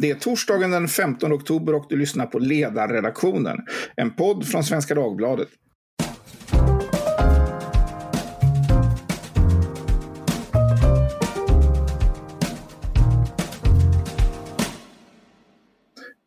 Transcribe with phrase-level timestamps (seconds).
[0.00, 3.58] Det är torsdagen den 15 oktober och du lyssnar på Ledarredaktionen,
[3.96, 5.48] en podd från Svenska Dagbladet.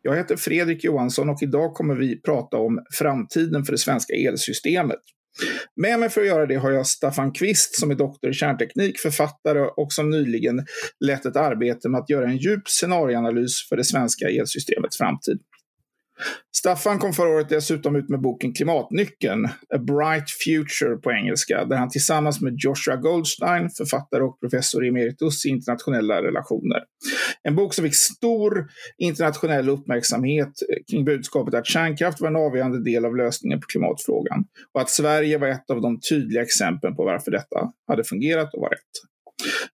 [0.02, 5.00] Jag heter Fredrik Johansson och idag kommer vi prata om framtiden för det svenska elsystemet.
[5.76, 8.98] Med mig för att göra det har jag Staffan Kvist som är doktor i kärnteknik,
[8.98, 10.66] författare och som nyligen
[11.04, 15.38] lett ett arbete med att göra en djup scenarieanalys för det svenska elsystemets framtid.
[16.56, 21.76] Staffan kom förra året dessutom ut med boken Klimatnyckeln, A Bright Future på engelska, där
[21.76, 26.78] han tillsammans med Joshua Goldstein, författare och professor emeritus i internationella relationer.
[27.42, 28.68] En bok som fick stor
[28.98, 34.44] internationell uppmärksamhet eh, kring budskapet att kärnkraft var en avgörande del av lösningen på klimatfrågan
[34.74, 38.60] och att Sverige var ett av de tydliga exemplen på varför detta hade fungerat och
[38.60, 39.17] var rätt.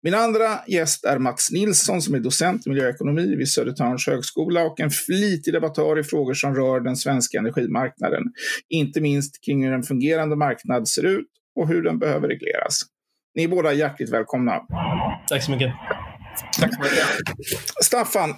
[0.02, 4.80] Min andra gäst är Mats Nilsson som är docent i miljöekonomi vid Södertörns högskola och
[4.80, 8.24] en flitig debattör i frågor som rör den svenska energimarknaden.
[8.70, 12.82] Inte minst kring hur en fungerande marknad ser ut och hur den behöver regleras.
[13.36, 14.62] Ni är båda hjärtligt välkomna.
[15.30, 15.74] Tack så mycket.
[16.60, 17.06] Tack så mycket.
[17.84, 18.36] Staffan,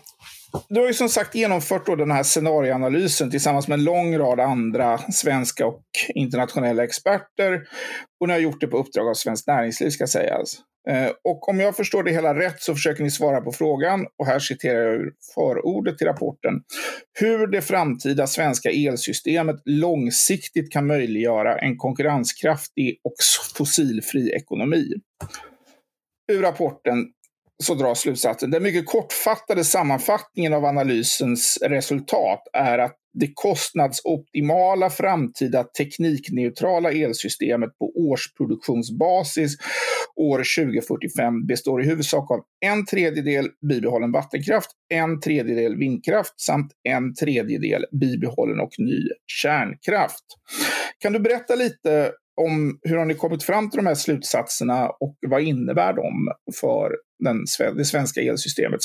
[0.69, 4.39] du har ju som sagt genomfört då den här scenarieanalysen tillsammans med en lång rad
[4.39, 5.83] andra svenska och
[6.15, 7.61] internationella experter.
[8.19, 10.57] Och ni har gjort det på uppdrag av Svenskt Näringsliv ska sägas.
[10.89, 14.25] Eh, och om jag förstår det hela rätt så försöker ni svara på frågan, och
[14.25, 16.53] här citerar jag ur förordet till rapporten,
[17.19, 23.15] hur det framtida svenska elsystemet långsiktigt kan möjliggöra en konkurrenskraftig och
[23.57, 24.93] fossilfri ekonomi.
[26.31, 27.05] Ur rapporten
[27.63, 28.51] så dras slutsatsen.
[28.51, 37.91] Den mycket kortfattade sammanfattningen av analysens resultat är att det kostnadsoptimala framtida teknikneutrala elsystemet på
[37.95, 39.57] årsproduktionsbasis
[40.15, 47.13] år 2045 består i huvudsak av en tredjedel bibehållen vattenkraft, en tredjedel vindkraft samt en
[47.15, 50.25] tredjedel bibehållen och ny kärnkraft.
[50.99, 55.15] Kan du berätta lite om hur har ni kommit fram till de här slutsatserna och
[55.27, 56.31] vad innebär de
[56.61, 57.45] för den,
[57.77, 58.79] det svenska elsystemet?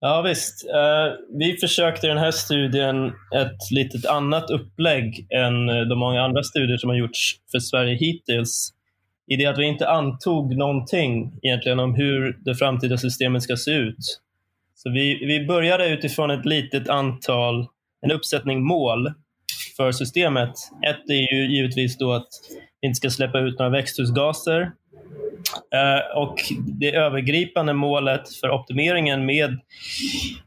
[0.00, 0.66] Ja visst.
[0.74, 6.22] Uh, vi försökte i den här studien ett litet annat upplägg än eh, de många
[6.22, 8.72] andra studier som har gjorts för Sverige hittills.
[9.26, 13.70] I det att vi inte antog någonting egentligen om hur det framtida systemet ska se
[13.70, 14.20] ut.
[14.74, 17.66] Så vi, vi började utifrån ett litet antal,
[18.00, 19.12] en uppsättning mål
[19.76, 20.52] för systemet.
[20.88, 22.28] Ett är ju givetvis då att
[22.80, 24.70] vi inte ska släppa ut några växthusgaser.
[25.74, 26.34] Uh, och
[26.80, 29.58] det övergripande målet för optimeringen med,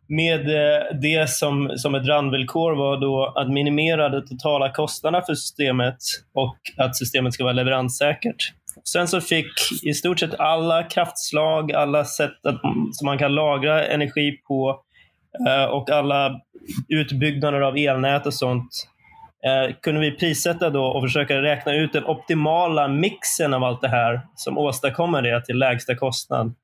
[0.07, 5.35] med uh, det som, som ett randvillkor var då att minimera de totala kostnaderna för
[5.35, 5.97] systemet
[6.33, 8.53] och att systemet ska vara leveranssäkert.
[8.83, 9.51] Sen så fick
[9.83, 12.61] i stort sett alla kraftslag, alla sätt att,
[12.91, 14.81] som man kan lagra energi på
[15.47, 16.41] uh, och alla
[16.87, 18.87] utbyggnader av elnät och sånt
[19.45, 23.87] eh, kunde vi prissätta då och försöka räkna ut den optimala mixen av allt det
[23.87, 26.55] här som åstadkommer det till lägsta kostnad.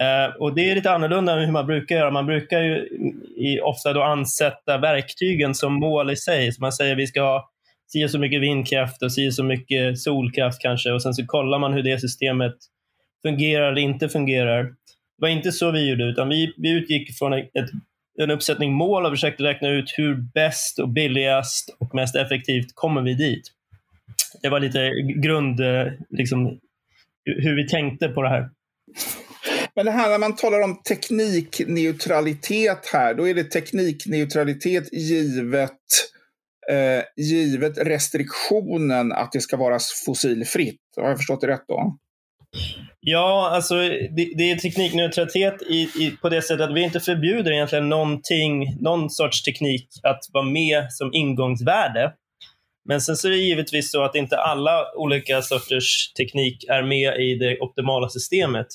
[0.00, 2.10] Eh, och Det är lite annorlunda än hur man brukar göra.
[2.10, 2.76] Man brukar ju
[3.36, 6.52] i, ofta då ansätta verktygen som mål i sig.
[6.52, 7.50] Så man säger att vi ska ha
[7.86, 11.72] si så mycket vindkraft och si så mycket solkraft kanske och sen så kollar man
[11.72, 12.54] hur det systemet
[13.22, 14.64] fungerar eller inte fungerar.
[14.64, 17.70] Det var inte så vi gjorde, utan vi, vi utgick från ett
[18.22, 23.02] en uppsättning mål och försökte räkna ut hur bäst och billigast och mest effektivt kommer
[23.02, 23.42] vi dit.
[24.42, 26.58] Det var lite grund, eh, liksom,
[27.24, 28.50] hur vi tänkte på det här.
[29.76, 35.70] Men det här när man talar om teknikneutralitet här, då är det teknikneutralitet givet,
[36.70, 40.80] eh, givet restriktionen att det ska vara fossilfritt.
[40.96, 41.98] Har jag förstått det rätt då?
[43.00, 43.74] Ja, alltså
[44.16, 48.76] det, det är teknikneutralitet i, i, på det sättet att vi inte förbjuder egentligen någonting,
[48.80, 52.12] någon sorts teknik att vara med som ingångsvärde.
[52.88, 57.20] Men sen så är det givetvis så att inte alla olika sorters teknik är med
[57.20, 58.66] i det optimala systemet.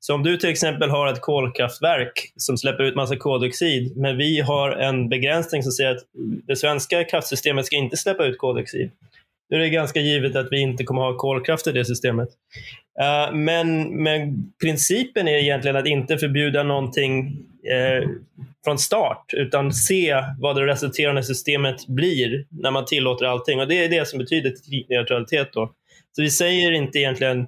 [0.00, 4.40] Så om du till exempel har ett kolkraftverk som släpper ut massa koldioxid, men vi
[4.40, 6.02] har en begränsning som säger att
[6.46, 8.90] det svenska kraftsystemet ska inte släppa ut koldioxid.
[9.50, 12.28] Då är det ganska givet att vi inte kommer ha kolkraft i det systemet.
[13.00, 17.38] Eh, men, men principen är egentligen att inte förbjuda någonting
[17.70, 18.08] eh,
[18.64, 23.60] från start, utan se vad det resulterande systemet blir när man tillåter allting.
[23.60, 25.52] Och Det är det som betyder teknikneutralitet.
[25.52, 25.72] Då.
[26.12, 27.46] Så vi säger inte egentligen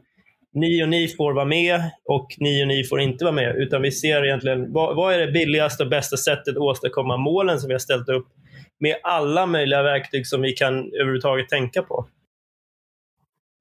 [0.55, 3.83] ni och ni får vara med och ni och ni får inte vara med, utan
[3.83, 7.69] vi ser egentligen vad, vad är det billigaste och bästa sättet att åstadkomma målen som
[7.69, 8.27] vi har ställt upp
[8.81, 12.09] med alla möjliga verktyg som vi kan överhuvudtaget tänka på.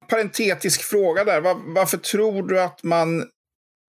[0.09, 1.41] Parentetisk fråga där.
[1.41, 3.19] Var, varför tror du att man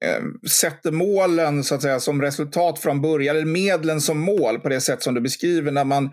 [0.05, 4.69] eh, sätter målen så att säga, som resultat från början, eller medlen som mål på
[4.69, 6.11] det sätt som du beskriver, när man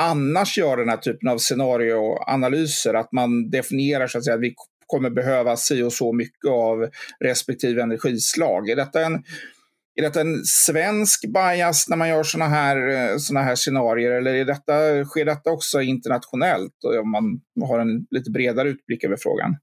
[0.00, 4.54] annars gör den här typen av scenarioanalyser, att man definierar så att säga, att vi
[4.86, 6.88] kommer behöva si och så mycket av
[7.24, 8.70] respektive energislag.
[8.70, 9.22] Är detta en,
[9.98, 14.34] är detta en svensk bias när man gör sådana här, eh, såna här scenarier eller
[14.34, 16.72] är detta, sker detta också internationellt
[17.02, 19.56] om man har en lite bredare utblick över frågan?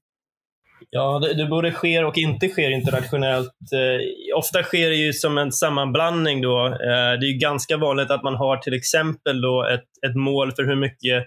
[0.90, 3.52] Ja, det, det både sker och inte sker internationellt.
[3.74, 6.42] Eh, ofta sker det ju som en sammanblandning.
[6.42, 6.66] Då.
[6.66, 10.52] Eh, det är ju ganska vanligt att man har till exempel då ett, ett mål
[10.52, 11.26] för hur mycket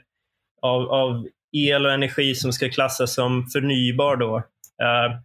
[0.62, 1.28] av, av
[1.58, 4.16] el och energi som ska klassas som förnybar.
[4.16, 4.38] Då.
[4.82, 5.20] Eh,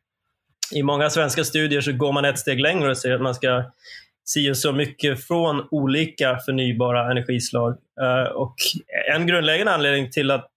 [0.73, 3.65] i många svenska studier så går man ett steg längre och säger att man ska
[4.25, 7.77] si så mycket från olika förnybara energislag.
[8.01, 8.55] Eh, och
[9.15, 10.51] en grundläggande anledning till att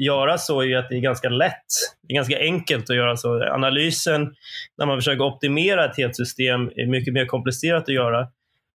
[0.00, 1.66] göra så är att det är ganska lätt.
[2.02, 3.42] Det är ganska enkelt att göra så.
[3.42, 4.34] Analysen
[4.78, 8.28] när man försöker optimera ett helt system är mycket mer komplicerat att göra.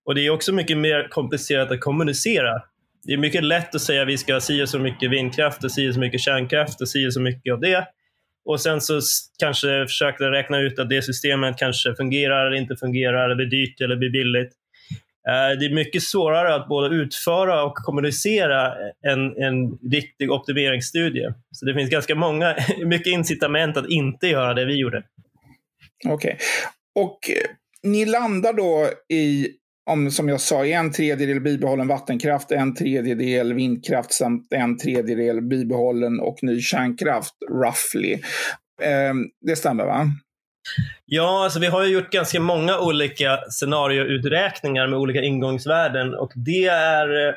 [0.06, 2.62] Och det är också mycket mer komplicerat att kommunicera.
[3.03, 5.71] Det är mycket lätt att säga att vi ska ha si så mycket vindkraft och
[5.71, 7.88] si så mycket kärnkraft och si så mycket av det.
[8.45, 9.00] Och sen så
[9.39, 13.81] kanske försökte räkna ut att det systemet kanske fungerar eller inte fungerar, eller blir dyrt
[13.81, 14.53] eller blir billigt.
[15.30, 18.74] Eh, det är mycket svårare att både utföra och kommunicera
[19.07, 21.33] en, en riktig optimeringsstudie.
[21.51, 22.56] Så det finns ganska många,
[22.86, 25.03] mycket incitament att inte göra det vi gjorde.
[26.07, 26.13] Okej.
[26.13, 26.36] Okay.
[26.95, 29.47] Och eh, ni landar då i,
[29.89, 36.19] om, som jag sa, en tredjedel bibehållen vattenkraft, en tredjedel vindkraft samt en tredjedel bibehållen
[36.19, 38.13] och ny kärnkraft, roughly.
[38.81, 40.07] Eh, det stämmer va?
[41.06, 46.65] Ja, alltså vi har ju gjort ganska många olika scenariouträkningar med olika ingångsvärden och det
[46.65, 47.33] är eh,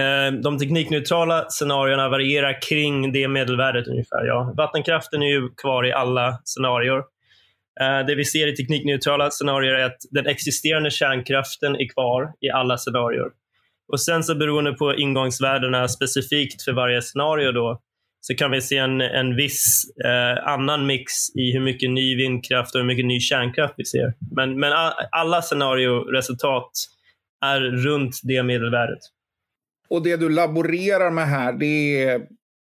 [0.00, 4.24] ehm, de teknikneutrala scenarierna varierar kring det medelvärdet ungefär.
[4.26, 4.54] Ja.
[4.56, 7.02] Vattenkraften är ju kvar i alla scenarier.
[7.80, 12.50] Eh, det vi ser i teknikneutrala scenarier är att den existerande kärnkraften är kvar i
[12.50, 13.30] alla scenarier.
[13.92, 17.80] Och sen så beroende på ingångsvärdena specifikt för varje scenario då,
[18.20, 22.74] så kan vi se en, en viss eh, annan mix i hur mycket ny vindkraft
[22.74, 24.14] och hur mycket ny kärnkraft vi ser.
[24.36, 24.72] Men, men
[25.12, 26.70] alla scenarioresultat
[27.44, 28.98] är runt det medelvärdet.
[29.88, 32.20] Och det du laborerar med här, det är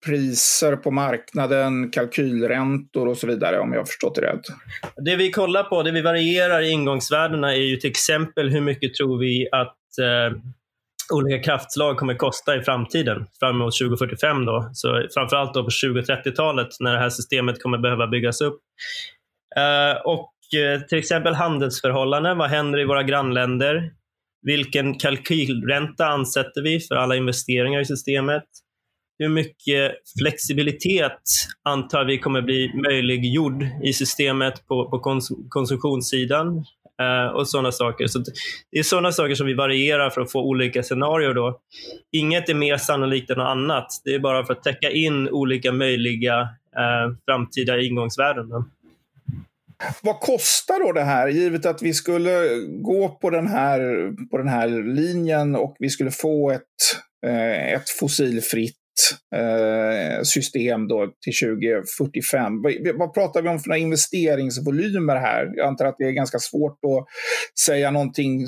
[0.06, 4.42] priser på marknaden, kalkylräntor och så vidare om jag har förstått det rätt?
[5.06, 8.94] Det vi kollar på, det vi varierar i ingångsvärdena är ju till exempel hur mycket
[8.94, 10.38] tror vi att eh,
[11.14, 14.46] olika kraftslag kommer kosta i framtiden, fram 2045.
[14.46, 14.70] Då.
[14.74, 18.60] Så framförallt då på 2030-talet när det här systemet kommer behöva byggas upp.
[19.56, 22.38] Eh, och eh, till exempel handelsförhållanden.
[22.38, 23.92] Vad händer i våra grannländer?
[24.42, 28.44] Vilken kalkylränta ansätter vi för alla investeringar i systemet?
[29.19, 31.22] Hur mycket flexibilitet
[31.64, 36.66] antar vi kommer bli möjliggjord i systemet på, på kons konsumtionssidan?
[37.02, 38.08] eh, och sådana saker.
[38.08, 38.19] Så
[38.72, 41.34] det är sådana saker som vi varierar för att få olika scenarier.
[41.34, 41.60] Då.
[42.12, 43.88] Inget är mer sannolikt än något annat.
[44.04, 46.40] Det är bara för att täcka in olika möjliga
[46.78, 48.50] eh, framtida ingångsvärden.
[48.50, 48.66] Då.
[50.02, 54.48] Vad kostar då det här, givet att vi skulle gå på den här, på den
[54.48, 56.62] här linjen och vi skulle få ett,
[57.25, 58.77] eh, ett fossilfritt
[59.36, 62.54] Eh, system då till 2045.
[62.96, 65.52] Vad, pratar vi om för investeringsvolymer här?
[65.56, 67.06] Jag antar att det är ganska svårt att
[67.60, 68.46] säga någonting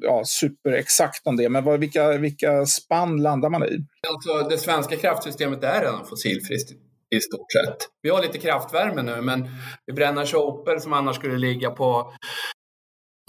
[0.00, 3.78] ja, superexakt om det, men vad, vilka, vilka spann landar man i?
[4.08, 6.70] Alltså, det svenska kraftsystemet är redan fossilfritt
[7.10, 7.76] i stort sett.
[8.02, 9.48] Vi har lite kraftvärme nu, men
[9.86, 12.12] vi bränner sopor som annars skulle ligga på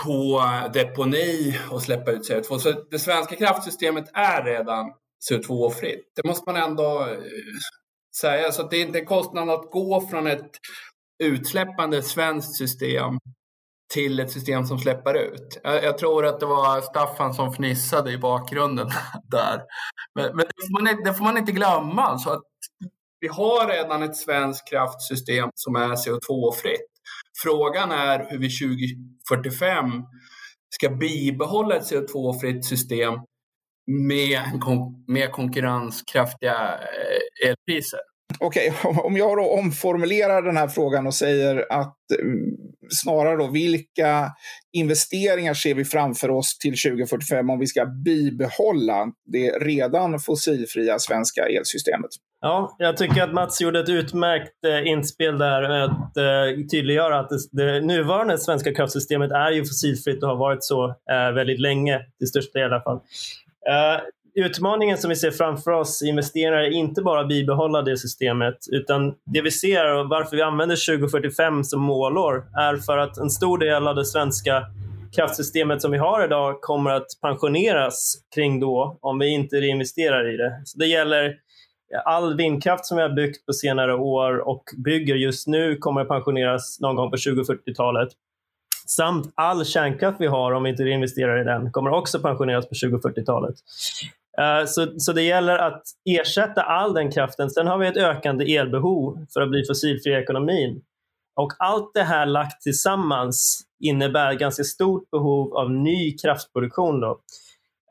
[0.03, 2.57] på deponi och släppa ut CO2.
[2.57, 4.85] Så det svenska kraftsystemet är redan
[5.29, 6.11] CO2-fritt.
[6.15, 7.17] Det måste man ändå eh,
[8.21, 8.51] säga.
[8.51, 10.51] Så det är inte en kostnad att gå från ett
[11.23, 13.17] utsläppande svenskt system
[13.93, 15.59] till ett system som släpper ut.
[15.63, 18.87] Jag, jag, tror att det var Staffan som fnissade i bakgrunden
[19.31, 19.61] där.
[20.15, 22.01] Men, men det, får man, det, får man, inte glömma.
[22.01, 22.43] Alltså att
[23.19, 26.89] vi har redan ett svenskt kraftsystem som är CO2-fritt.
[27.43, 30.03] Frågan är hur vi 2045
[30.69, 33.13] ska bibehålla ett CO2-fritt system
[33.89, 34.39] med,
[35.07, 37.99] med konkurrenskraftiga eh, elpriser.
[38.39, 39.01] Okej, okay.
[39.03, 42.57] om jag då omformulerar den här frågan och säger att mm,
[42.89, 44.31] snarare då vilka
[44.71, 51.47] investeringar ser vi framför oss till 2045 om vi ska bibehålla det redan fossilfria svenska
[51.47, 52.09] elsystemet?
[52.41, 57.19] Ja, jag tycker att Mats gjorde ett utmärkt eh, inspel där med att eh, tydliggöra
[57.19, 60.95] att det, nuvarande svenska kraftsystemet är ju fossilfritt och har varit så
[61.35, 62.99] väldigt länge, till största del i alla fall.
[63.69, 64.01] Uh,
[64.45, 69.13] utmaningen som vi ser framför oss investerare är inte bara att bibehålla det systemet, utan
[69.33, 73.57] det vi ser och varför vi använder 2045 som målår är för att en stor
[73.57, 74.65] del av det svenska
[75.15, 80.37] kraftsystemet som vi har idag kommer att pensioneras kring då om vi inte reinvesterar i
[80.37, 80.61] det.
[80.65, 81.35] Så det gäller
[82.05, 86.07] all vindkraft som vi har byggt på senare år och bygger just nu kommer att
[86.07, 88.09] pensioneras någon gång på 2040-talet.
[88.95, 92.75] Samt all kärnkraft vi har, om vi inte investerar i den, kommer också pensioneras på
[92.75, 93.55] 2040-talet.
[94.39, 97.49] Eh, så, så det gäller att ersätta all den kraften.
[97.49, 100.81] Sen har vi ett ökande elbehov för att bli fossilfri i ekonomin.
[101.35, 106.99] Och allt det här lagt tillsammans innebär ganska stort behov av ny kraftproduktion.
[106.99, 107.19] Då.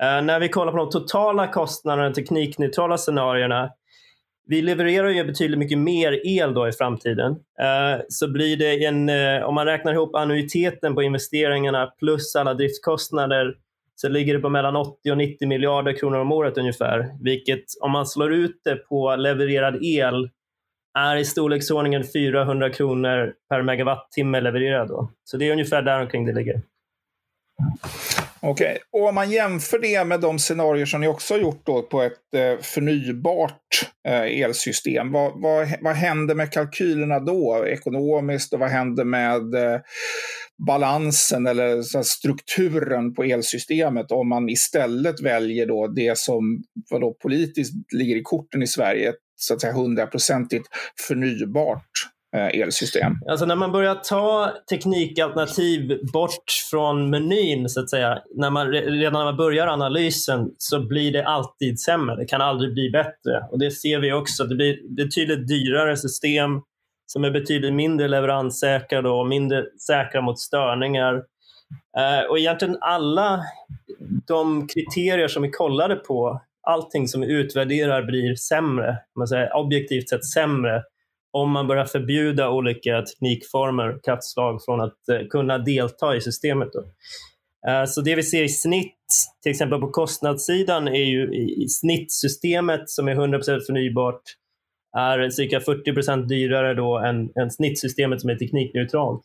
[0.02, 3.71] Eh, när vi kollar på de totala kostnaderna, teknikneutrala scenarierna,
[4.49, 7.33] vi levererar ju betydligt mycket mer el då i framtiden.
[7.33, 12.55] Eh, så blir det en, eh, om man räknar ihop annuiteten på investeringarna plus alla
[12.55, 13.55] driftskostnader
[13.95, 17.07] så ligger det på mellan 80 och 90 miljarder kronor om året ungefär.
[17.21, 20.31] Vilket om man slår ut det på levererad el
[20.99, 24.88] är i storleksordningen 400 kronor per megawattimme levererad.
[24.88, 25.11] Då.
[25.25, 26.61] Så det är ungefär där omkring det ligger.
[28.40, 28.78] Okej, okay.
[28.92, 32.02] och om man jämför det med de scenarier som ni också har gjort då på
[32.02, 35.12] ett eh, förnybart eh, elsystem.
[35.12, 39.80] Vad, vad, vad händer med kalkylerna då ekonomiskt och vad händer med eh,
[40.66, 48.16] balansen eller strukturen på elsystemet om man istället väljer då det som då politiskt ligger
[48.16, 50.66] i korten i Sverige, så att säga hundraprocentigt
[51.09, 51.90] förnybart
[52.37, 53.12] Eh, elsystem.
[53.28, 59.12] Alltså när man börjar ta teknikalternativ bort från menyn, så att säga, när man, redan
[59.12, 62.16] när man börjar analysen så blir det alltid sämre.
[62.16, 63.49] Det kan aldrig bli bättre.
[63.50, 64.44] Och Det ser vi också.
[64.44, 66.61] Det blir betydligt dyrare system
[67.06, 71.14] som är betydligt mindre leveranssäkra och mindre säkra mot störningar.
[71.99, 73.40] Eh, och egentligen alla
[74.26, 80.08] de kriterier som vi kollade på allting som vi utvärderar blir sämre, man säger, objektivt
[80.08, 80.82] sett sämre
[81.30, 86.68] om man börjar förbjuda olika teknikformer och från att eh, kunna delta i systemet.
[86.73, 86.85] Då.
[87.70, 88.94] Eh, så det vi ser i snitt,
[89.42, 94.23] till exempel på kostnadssidan, är ju i, snittsystemet som är 100% förnybart
[94.97, 99.23] är cirka 40% dyrare då än, än snittsystemet som är teknikneutralt.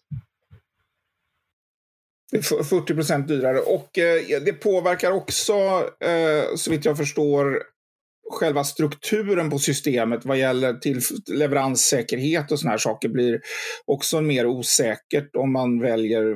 [2.42, 3.60] 40 procent dyrare.
[3.60, 5.54] Och eh, det påverkar också,
[6.00, 7.64] eh, så vitt jag förstår,
[8.34, 13.42] själva strukturen på systemet vad gäller till leveranssäkerhet och såna här saker blir
[13.86, 16.36] också mer osäkert om man väljer,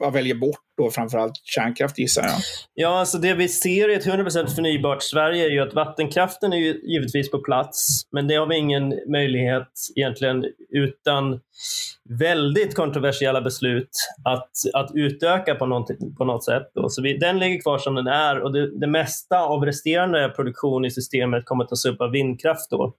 [0.00, 2.40] man väljer bort då framförallt kärnkraft gissar jag.
[2.74, 6.56] Ja, alltså det vi ser i ett 100% förnybart Sverige är ju att vattenkraften är
[6.56, 11.40] ju givetvis på plats, men det har vi ingen möjlighet egentligen utan
[12.08, 13.90] väldigt kontroversiella beslut
[14.24, 16.70] att, att utöka på, något, på något sätt.
[16.74, 16.88] Då.
[16.88, 20.84] Så vi, den ligger kvar som den är och det, det mesta av resterande produktion
[20.84, 22.70] i systemet kommer att tas upp av vindkraft.
[22.70, 22.94] Då.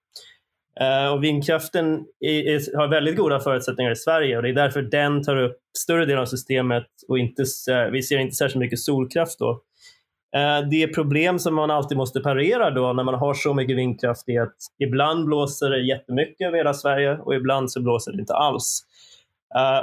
[0.79, 4.81] Eh, och vindkraften är, är, har väldigt goda förutsättningar i Sverige och det är därför
[4.81, 8.79] den tar upp större delen av systemet och inte, eh, vi ser inte särskilt mycket
[8.79, 9.39] solkraft.
[9.39, 9.61] Då.
[10.35, 14.29] Eh, det problem som man alltid måste parera då när man har så mycket vindkraft
[14.29, 18.33] är att ibland blåser det jättemycket över hela Sverige och ibland så blåser det inte
[18.33, 18.83] alls.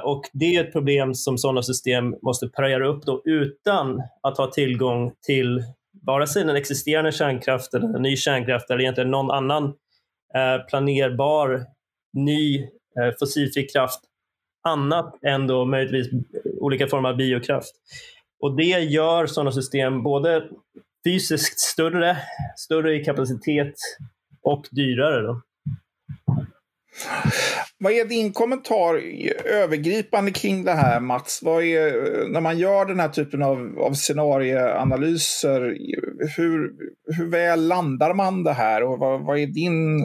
[0.04, 4.46] Och Det är ett problem som sådana system måste parera upp då utan att ha
[4.46, 5.62] tillgång till
[6.06, 9.72] vare sig den existerande kärnkraften, ny kärnkraft eller egentligen någon annan
[10.36, 11.66] Eh, planerbar
[12.12, 14.00] ny eh, fossilfri kraft
[14.68, 16.22] annat än då möjligtvis
[16.60, 17.74] olika former av biokraft.
[18.40, 20.48] Och det gör sådana system både
[21.04, 22.16] fysiskt större,
[22.56, 23.74] större i kapacitet
[24.42, 25.22] och dyrare.
[25.22, 25.40] Då.
[27.84, 28.94] Vad är din kommentar
[29.44, 31.40] övergripande kring det här Mats?
[31.42, 35.60] Vad är, när man gör den här typen av, av scenarieanalyser,
[36.36, 36.72] hur,
[37.16, 40.00] hur väl landar man det här och vad, vad är din,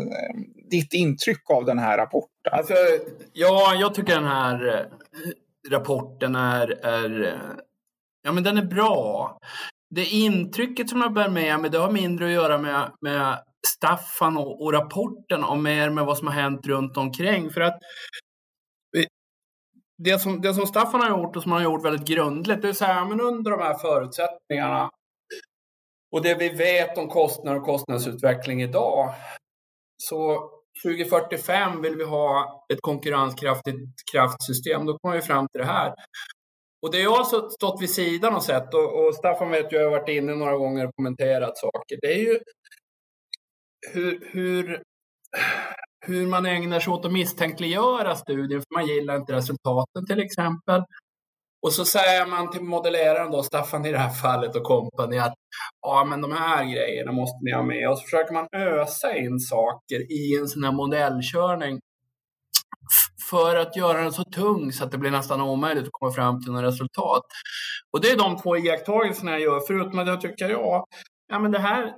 [0.70, 2.52] ditt intryck av den här rapporten?
[2.52, 2.74] Alltså,
[3.34, 7.38] ja, jag tycker den här eh, rapporten är, är,
[8.24, 9.38] ja, men den är bra.
[9.96, 13.38] Det intrycket som jag bär med mig, det har mindre att göra med, med
[13.68, 17.50] Staffan och, och rapporten och mer med vad som har hänt runt omkring.
[17.50, 17.80] För att
[20.04, 22.70] det som, det som Staffan har gjort och som han har gjort väldigt grundligt, det
[22.70, 24.90] är så här, men under de här förutsättningarna
[26.12, 29.14] och det vi vet om kostnader och kostnadsutveckling idag.
[30.04, 30.50] Så
[30.84, 34.86] 2045 vill vi ha ett konkurrenskraftigt kraftsystem.
[34.86, 35.94] Då kommer vi fram till det här.
[36.82, 39.84] Och det jag har stått vid sidan och sett, och, och Staffan vet ju, jag
[39.84, 41.98] har varit inne några gånger och kommenterat saker.
[42.02, 42.40] Det är ju
[43.94, 44.82] hur, hur,
[46.06, 50.84] hur man ägnar sig åt att misstänkliggöra studien, för man gillar inte resultaten till exempel.
[51.62, 55.34] Och så säger man till modelleraren då, Staffan i det här fallet och kompani att
[55.82, 57.90] ja, men de här grejerna måste ni ha med.
[57.90, 61.80] Och så försöker man ösa in saker i en sån här modellkörning
[63.30, 66.42] för att göra den så tung så att det blir nästan omöjligt att komma fram
[66.42, 67.24] till något resultat.
[67.92, 70.86] Och det är de två iakttagelserna jag gör, förutom att jag tycker, ja,
[71.28, 71.94] ja men det här,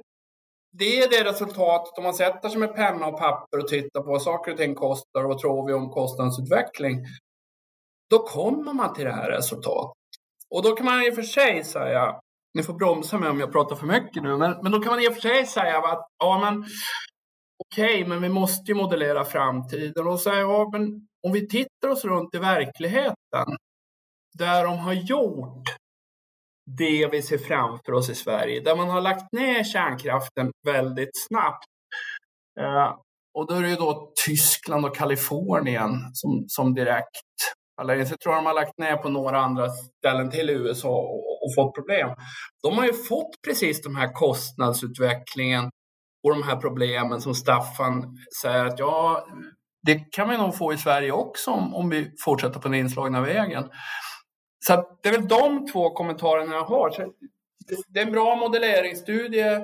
[0.71, 4.09] det är det resultatet om man sätter sig med penna och papper och tittar på
[4.09, 7.05] vad saker och ting kostar och vad tror vi om kostnadsutveckling.
[8.09, 9.97] Då kommer man till det här resultatet.
[10.49, 12.19] Och då kan man i och för sig säga,
[12.53, 15.03] ni får bromsa mig om jag pratar för mycket nu, men, men då kan man
[15.03, 16.65] i och för sig säga att ja, men
[17.65, 20.07] okej, okay, men vi måste ju modellera framtiden.
[20.07, 23.57] Och säga, ja, men om vi tittar oss runt i verkligheten,
[24.37, 25.80] där de har gjort
[26.65, 31.65] det vi ser framför oss i Sverige, där man har lagt ner kärnkraften väldigt snabbt.
[32.59, 32.95] Eh,
[33.33, 37.21] och då är det ju då Tyskland och Kalifornien som, som direkt
[37.81, 41.55] eller jag tror de har lagt ner på några andra ställen till USA och, och,
[41.55, 42.09] fått problem.
[42.63, 45.69] De har ju fått precis de här kostnadsutvecklingen
[46.23, 49.27] och de här problemen som Staffan säger att ja,
[49.85, 53.21] det kan vi nog få i Sverige också om, om vi fortsätter på den inslagna
[53.21, 53.69] vägen.
[54.67, 56.91] Så det är väl de två kommentarerna jag har.
[56.91, 57.13] Så
[57.87, 59.59] det är en bra modelleringsstudie.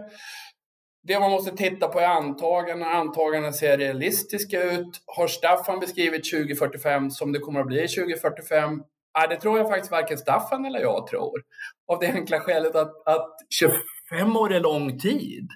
[1.04, 2.88] Det man måste titta på är antaganden.
[2.88, 5.02] Antagandena ser realistiska ut.
[5.06, 8.84] Har Staffan beskrivit 2045 som det kommer att bli 2045?
[9.14, 11.44] Ja, det tror jag faktiskt varken Staffan eller jag tror.
[11.92, 13.36] Av det enkla skälet att, att
[14.10, 15.48] 25 år är lång tid.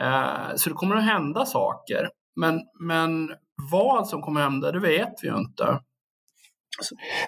[0.00, 2.10] Eh, så det kommer att hända saker.
[2.36, 3.30] Men, men
[3.70, 5.80] vad som kommer att hända, det vet vi ju inte.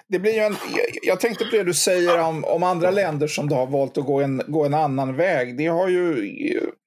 [0.07, 0.55] Det blir en,
[1.01, 4.05] jag tänkte på det du säger om, om andra länder som då har valt att
[4.05, 5.57] gå en, gå en annan väg.
[5.57, 6.31] Det har ju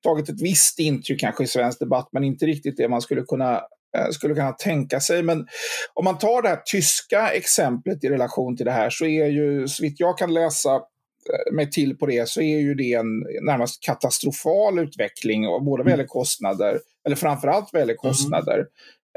[0.02, 3.54] tagit ett visst intryck kanske i svensk debatt, men inte riktigt det man skulle kunna,
[3.96, 5.22] eh, skulle kunna tänka sig.
[5.22, 5.46] Men
[5.94, 9.68] om man tar det här tyska exemplet i relation till det här så är ju,
[9.68, 13.18] så vitt jag kan läsa eh, mig till på det, så är ju det en
[13.42, 15.90] närmast katastrofal utveckling, både vad mm.
[15.90, 18.12] gäller kostnader, eller framförallt vad gäller mm.
[18.12, 18.66] kostnader.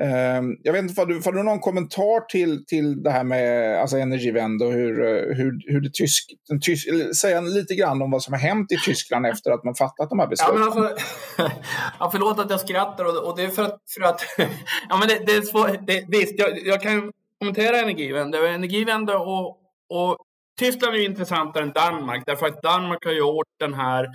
[0.01, 3.75] Ehm, jag vet inte, har du, har du någon kommentar till, till det här med
[3.81, 4.95] alltså Energiewende och hur,
[5.35, 8.77] hur, hur det tysk, den tysk, säga lite grann om vad som har hänt i
[8.85, 10.61] Tyskland efter att man fattat de här besluten?
[10.61, 11.05] Ja, men alltså,
[11.99, 14.21] ja, förlåt att jag skrattar och, och det är för att, för att
[14.89, 15.87] ja, men det, det är svårt.
[15.87, 18.49] Det, visst, jag, jag kan kommentera Energiewende.
[18.49, 19.47] Energiewende och,
[19.89, 20.17] och
[20.59, 24.07] Tyskland är intressantare än Danmark därför att Danmark har gjort den här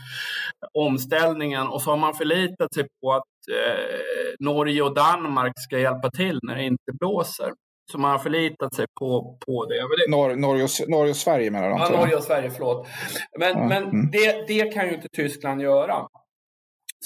[0.72, 6.10] omställningen och så har man förlitat sig på att eh, Norge och Danmark ska hjälpa
[6.10, 7.52] till när det inte blåser.
[7.92, 10.10] Så man har förlitat sig på, på det.
[10.10, 11.76] Nor Norge, och, Norge och Sverige menar du?
[11.76, 12.88] Ja, Norge och Sverige, förlåt.
[13.38, 14.10] Men, ja, men mm.
[14.10, 16.06] det, det kan ju inte Tyskland göra.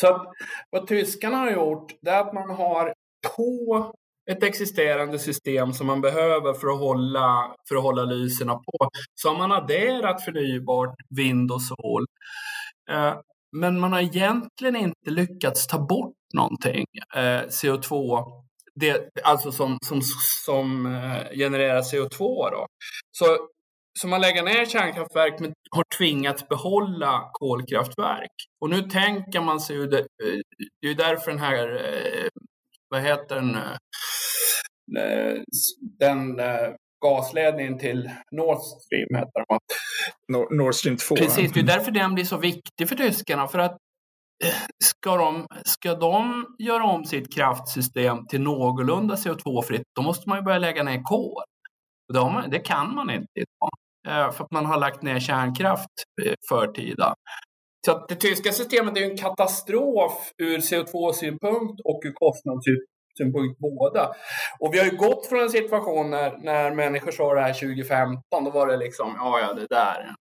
[0.01, 0.27] Så att,
[0.71, 2.95] vad tyskarna har gjort, det är att man har
[3.37, 3.93] på
[4.31, 8.89] ett existerande system som man behöver för att hålla, för att hålla lyserna på.
[9.15, 12.07] Så har man adderat förnybart, vind och sol.
[12.91, 13.15] Eh,
[13.53, 16.85] men man har egentligen inte lyckats ta bort någonting,
[17.15, 18.25] eh, CO2,
[18.75, 20.01] det, alltså som, som,
[20.45, 22.19] som eh, genererar CO2.
[22.51, 22.67] Då.
[23.11, 23.39] Så,
[24.01, 28.33] så man lägger ner kärnkraftverk men har tvingats behålla kolkraftverk.
[28.61, 30.07] Och nu tänker man sig ju, det,
[30.83, 31.81] det är därför den här,
[32.91, 33.59] vad heter den,
[34.99, 35.43] Eh,
[35.99, 41.17] den eh, gasledningen till Nord Stream heter den Nord Stream 2.
[41.17, 43.49] Precis, det är därför den blir så viktig för tyskarna.
[43.49, 43.77] För att eh,
[44.85, 50.45] ska de, ska de göra om sitt kraftsystem till någorlunda CO2-fritt, då måste man ju
[50.45, 51.43] börja lägga ner kol.
[52.13, 53.71] Det, det kan man inte idag.
[54.09, 55.91] Eh, för att man har lagt ner kärnkraft
[56.25, 57.15] eh, förtida.
[57.87, 64.13] Så det tyska systemet är en katastrof ur CO2-synpunkt och ur kostnadssynpunkt båda.
[64.61, 68.45] Och vi har ju gått från en situation när, när människor sa det här 2015,
[68.45, 70.15] då var det liksom, ja ja det där,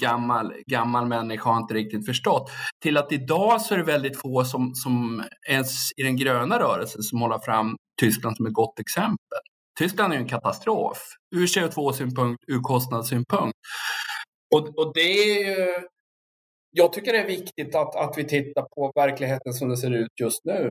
[0.00, 2.50] gammal, gammal människa har inte riktigt förstått.
[2.82, 7.02] Till att idag så är det väldigt få som, som ens i den gröna rörelsen
[7.02, 9.38] som håller fram Tyskland som ett gott exempel.
[9.78, 10.98] Tyskland är ju en katastrof
[11.36, 13.58] ur CO2-synpunkt, ur kostnadssynpunkt.
[14.54, 15.74] Och, och det är ju,
[16.70, 20.20] jag tycker det är viktigt att, att vi tittar på verkligheten som den ser ut
[20.20, 20.68] just nu.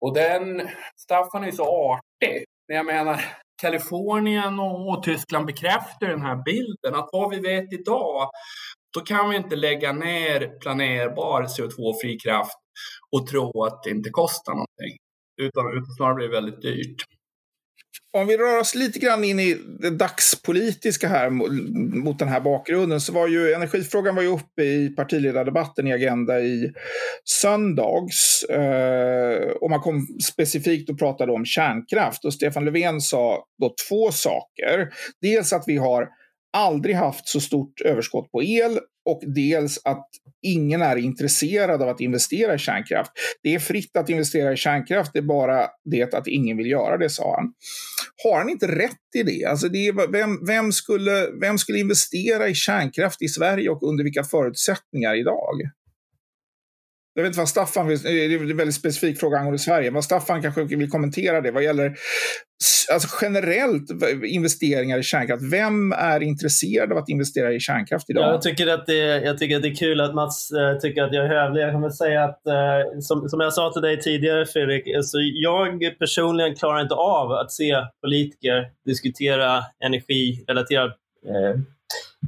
[0.00, 2.44] Och den, Staffan är så artig.
[2.66, 3.24] Jag menar,
[3.62, 8.30] Kalifornien och, och Tyskland bekräftar den här bilden att vad vi vet idag,
[8.94, 12.58] då kan vi inte lägga ner planerbar CO2-fri kraft
[13.10, 14.96] och tro att det inte kostar någonting.
[15.42, 17.15] Utan, utan snarare blir väldigt dyrt.
[18.12, 21.30] Om vi rör oss lite grann in i det dagspolitiska här
[22.04, 26.40] mot den här bakgrunden så var ju energifrågan var ju uppe i partiledardebatten i Agenda
[26.40, 26.72] i
[27.24, 28.42] söndags.
[28.42, 34.12] Eh, och man kom specifikt och pratade om kärnkraft och Stefan Löfven sa då två
[34.12, 34.88] saker.
[35.20, 36.08] Dels att vi har
[36.56, 40.08] aldrig haft så stort överskott på el och dels att
[40.42, 43.12] ingen är intresserad av att investera i kärnkraft.
[43.42, 46.96] Det är fritt att investera i kärnkraft, det är bara det att ingen vill göra
[46.96, 47.52] det, sa han.
[48.24, 49.44] Har han inte rätt i det?
[49.44, 54.04] Alltså det är, vem, vem, skulle, vem skulle investera i kärnkraft i Sverige och under
[54.04, 55.60] vilka förutsättningar idag?
[57.16, 59.90] Jag vet inte vad Staffan vill, eh, det är en väldigt specifik fråga angående Sverige,
[59.90, 61.96] vad Staffan kanske vill kommentera det vad gäller
[62.92, 63.90] alltså generellt
[64.24, 65.42] investeringar i kärnkraft.
[65.52, 68.34] Vem är intresserad av att investera i kärnkraft idag?
[68.34, 71.12] Jag tycker att det, jag tycker att det är kul att Mats äh, tycker att
[71.12, 71.62] jag är hövlig.
[71.62, 75.98] Jag kommer säga att, äh, som, som jag sa till dig tidigare Fredrik, alltså jag
[75.98, 80.90] personligen klarar inte av att se politiker diskutera energirelaterad
[81.26, 81.60] äh,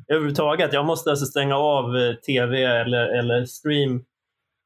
[0.08, 0.72] överhuvudtaget.
[0.72, 4.04] Jag måste alltså stänga av tv eller, eller stream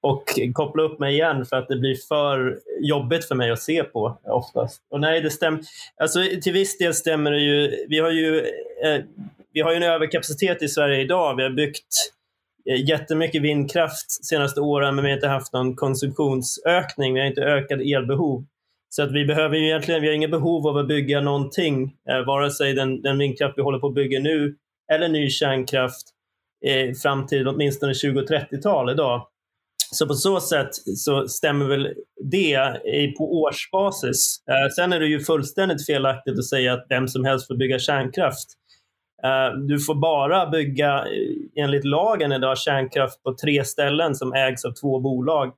[0.03, 3.85] och koppla upp mig igen för att det blir för jobbigt för mig att se
[3.85, 4.83] på oftast.
[4.91, 5.61] Och nej, det stämmer.
[5.97, 7.87] Alltså, till viss del stämmer det ju.
[7.89, 8.39] Vi har ju,
[8.85, 9.01] eh,
[9.53, 11.37] vi har ju en överkapacitet i Sverige idag.
[11.37, 11.95] Vi har byggt
[12.71, 17.15] eh, jättemycket vindkraft de senaste åren, men vi har inte haft någon konsumtionsökning.
[17.15, 18.45] Vi har inte ökat elbehov.
[18.89, 22.27] Så att vi behöver ju egentligen, vi har inget behov av att bygga någonting, eh,
[22.27, 24.57] vare sig den, den vindkraft vi håller på att bygga nu
[24.93, 26.07] eller ny kärnkraft
[26.67, 29.27] eh, fram till åtminstone 20 och 30-tal idag.
[29.95, 31.89] Så på så sätt så stämmer väl
[32.31, 32.83] det
[33.19, 34.37] på årsbasis.
[34.51, 37.79] Eh, sen är det ju fullständigt felaktigt att säga att vem som helst får bygga
[37.79, 38.49] kärnkraft.
[39.25, 44.65] Eh, du får bara bygga, eh, enligt lagen idag, kärnkraft på tre ställen som ägs
[44.65, 45.53] av två bolag.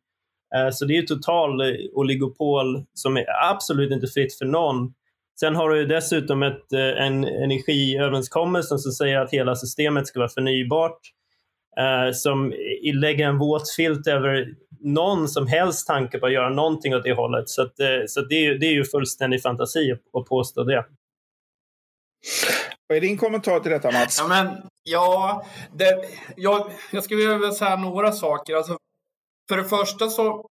[0.72, 1.60] Så det är total
[1.92, 4.92] oligopol som är absolut inte fritt för någon.
[5.40, 10.98] Sen har du dessutom ett, en energiöverenskommelse som säger att hela systemet ska vara förnybart
[11.78, 12.52] eh, som
[12.94, 17.12] lägger en våt filt över någon som helst tanke på att göra någonting åt det
[17.12, 17.48] hållet.
[17.48, 20.86] Så, att, eh, så det, är, det är ju fullständig fantasi att påstå det.
[22.86, 24.18] Vad är din kommentar till detta Mats?
[24.18, 26.04] Ja, men, ja det,
[26.36, 28.54] jag, jag skulle vilja säga några saker.
[28.54, 28.78] Alltså,
[29.48, 30.46] för det första så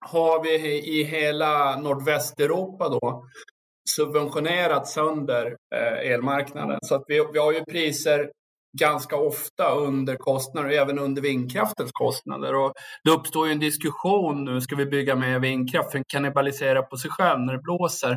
[0.00, 3.24] har vi i hela nordvästeuropa då
[3.90, 6.78] subventionerat sönder eh, elmarknaden.
[6.82, 8.30] Så att vi, vi har ju priser
[8.80, 12.54] ganska ofta under kostnader, även under vindkraftens kostnader.
[12.54, 12.72] Och
[13.04, 16.96] det uppstår ju en diskussion nu, ska vi bygga mer vindkraft för den kannibaliserar på
[16.96, 18.16] sig själv när det blåser.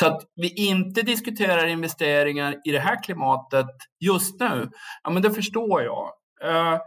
[0.00, 3.66] Så att vi inte diskuterar investeringar i det här klimatet
[4.04, 4.70] just nu,
[5.02, 6.10] ja men det förstår jag.
[6.42, 6.78] Eh,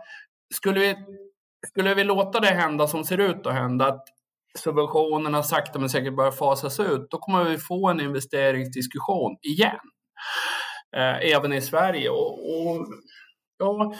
[0.56, 0.96] skulle, vi,
[1.68, 4.04] skulle vi låta det hända som ser ut att hända, att
[4.58, 9.80] subventionerna sakta men säkert börjar fasas ut, då kommer vi få en investeringsdiskussion igen
[10.96, 12.10] eh, även i Sverige.
[12.10, 12.88] Och, och,
[13.60, 13.94] ja,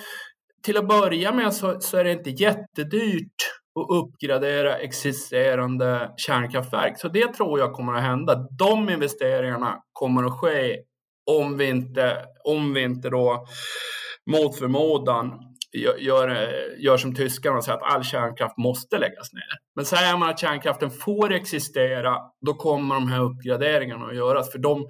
[0.64, 3.36] till att börja med så, så, är det inte jättedyrt
[3.80, 7.00] att uppgradera existerande kärnkraftverk.
[7.00, 8.48] Så det tror jag kommer att hända.
[8.60, 10.78] De investeringarna kommer att ske
[11.32, 13.46] om vi inte, om vi inte då
[14.32, 15.50] mot förmodan
[16.00, 16.28] gör,
[16.78, 19.58] gör som tyskarna och säger att all kärnkraft måste läggas ner.
[19.76, 24.52] Men säger man att kärnkraften får existera, då kommer de här uppgraderingarna att göras.
[24.52, 24.88] För de,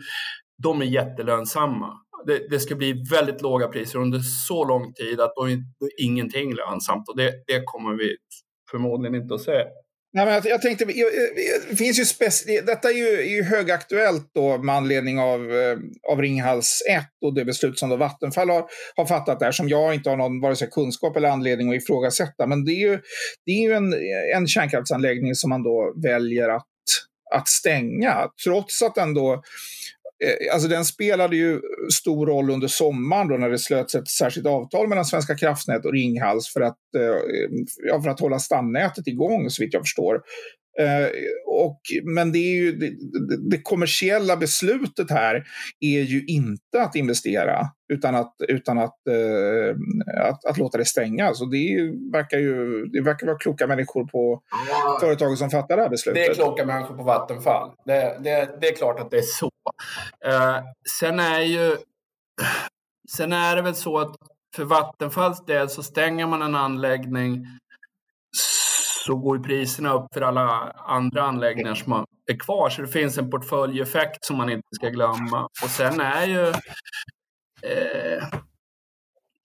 [0.63, 1.93] de är jättelönsamma.
[2.27, 5.63] Det, det, ska bli väldigt låga priser under så lång tid att då är
[5.97, 8.15] ingenting lönsamt och det, det kommer vi
[8.71, 9.63] förmodligen inte att se.
[10.13, 10.85] Nej, men jag, jag tänkte,
[11.69, 15.77] det finns ju detta är ju, är ju högaktuellt då med anledning av, eh,
[16.11, 19.93] av Ringhals 1 och det beslut som då Vattenfall har, har fattat där som jag
[19.93, 22.47] inte har någon vare sig kunskap eller anledning att ifrågasätta.
[22.47, 22.99] Men det är ju,
[23.45, 23.93] det är ju en,
[24.35, 26.65] en kärnkraftsanläggning som man då väljer att,
[27.35, 29.41] att stänga trots att den då
[30.25, 31.61] Eh, alltså den spelade ju
[31.93, 35.93] stor roll under sommaren då när det slöts ett särskilt avtal mellan Svenska kraftnät och
[35.93, 37.39] Ringhals för att, eh,
[37.87, 40.21] ja, för att hålla stamnätet igång så vitt jag förstår.
[40.79, 41.09] Eh,
[41.45, 42.91] och, men det, är ju, det,
[43.49, 45.43] det, kommersiella beslutet här
[45.79, 49.75] är ju inte att investera utan att, utan att, uh,
[50.29, 51.33] att, att, låta det stänga.
[51.33, 55.81] Så det verkar ju det verkar vara kloka människor på ja, företaget som fattar det
[55.81, 56.25] här beslutet.
[56.25, 57.71] Det är kloka människor på Vattenfall.
[57.85, 59.51] Det, det, det är klart att det är så.
[60.27, 60.59] Uh,
[60.99, 61.77] sen är ju
[63.17, 64.15] Sen är det väl så att
[64.55, 67.45] för Vattenfalls del så stänger man en anläggning
[69.05, 72.69] så går ju priserna upp för alla andra anläggningar som är kvar.
[72.69, 75.43] Så det finns en portföljeffekt som man inte ska glömma.
[75.63, 76.47] Och sen är ju...
[77.61, 78.23] Eh,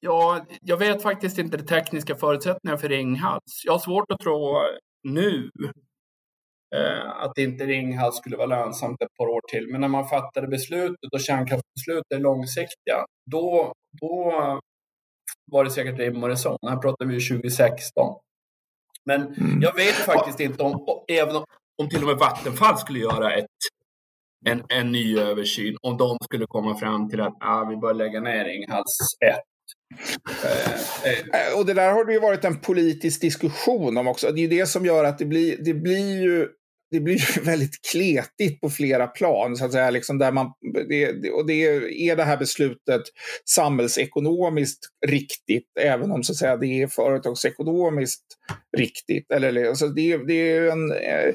[0.01, 3.63] ja, jag vet faktiskt inte de tekniska förutsättningarna för Ringhals.
[3.65, 4.61] Jag har svårt att tro
[5.09, 5.51] nu
[6.77, 9.69] eh, att inte Ringhals skulle vara lönsamt ett par år till.
[9.73, 14.33] Men när man fattade beslutet och kärnkraftsbeslutet är långsiktiga, då, då
[15.53, 16.59] var det säkert rim och reson.
[16.69, 18.15] Här pratar vi 2016.
[19.07, 19.63] Men mm.
[19.63, 21.45] jag vet faktiskt inte om, även om,
[21.83, 23.47] om till och med Vattenfall skulle göra ett
[24.47, 28.21] en, en ny översyn om de skulle komma fram till att ah, vi bör lägga
[28.21, 29.37] ner Ringhals 1.
[30.45, 31.59] Eh, eh.
[31.59, 34.33] Och det där har det ju varit en politisk diskussion om också.
[34.33, 36.49] Det är ju det som gör att det blir, det blir ju
[36.95, 39.57] det blir väldigt kletigt på flera plan.
[39.57, 40.53] Så att säga, liksom där man,
[40.89, 41.65] det, och det
[42.11, 43.03] är det här beslutet
[43.51, 48.25] samhällsekonomiskt riktigt, även om så att säga, det är företagsekonomiskt
[48.77, 49.31] riktigt.
[49.31, 51.35] Eller, alltså det, det är en, eh,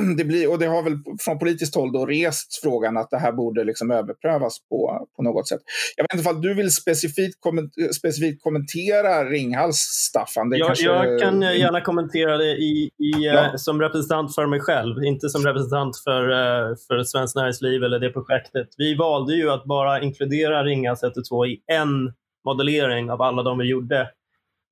[0.16, 3.32] det blir, och det har väl från politiskt håll då rests frågan att det här
[3.32, 5.60] borde liksom överprövas på, på något sätt.
[5.96, 10.50] Jag vet inte om du vill specifikt, komment, specifikt kommentera Ringhals, Staffan?
[10.50, 10.84] Det jag, kanske...
[10.84, 13.58] jag kan gärna kommentera det i, i, ja.
[13.58, 18.10] som representant för mig själv, inte som representant för, eh, för Svenskt Näringsliv eller det
[18.10, 18.68] projektet.
[18.76, 22.12] Vi valde ju att bara inkludera Ringhals 1 och 2 i en
[22.44, 24.10] modellering av alla de vi gjorde.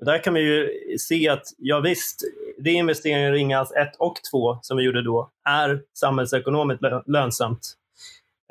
[0.00, 0.68] Och där kan vi ju
[0.98, 2.20] se att ja visst,
[2.58, 7.74] det investeringen i Ringhals 1 och 2 som vi gjorde då är samhällsekonomiskt lönsamt.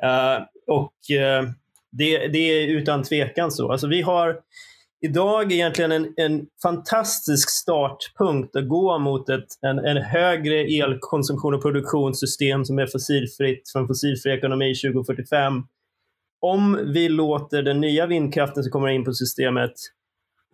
[0.04, 1.50] Uh, och uh,
[1.90, 3.72] det, det, är utan tvekan så.
[3.72, 4.40] Alltså vi har
[5.00, 11.62] idag egentligen en, en fantastisk startpunkt att gå mot ett, en, en högre elkonsumtion och
[11.62, 15.62] produktionssystem som är fossilfritt från fossilfri ekonomi 2045.
[16.40, 19.72] Om vi låter den nya vindkraften som kommer in på systemet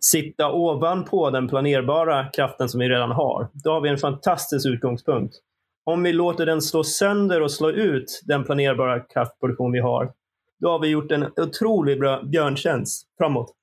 [0.01, 5.35] sitta ovanpå den planerbara kraften som vi redan har, då har vi en fantastisk utgångspunkt.
[5.83, 10.11] Om vi låter den slå sönder och slå ut den planerbara kraftproduktion vi har,
[10.59, 13.53] då har vi gjort en otroligt bra björntjänst framåt.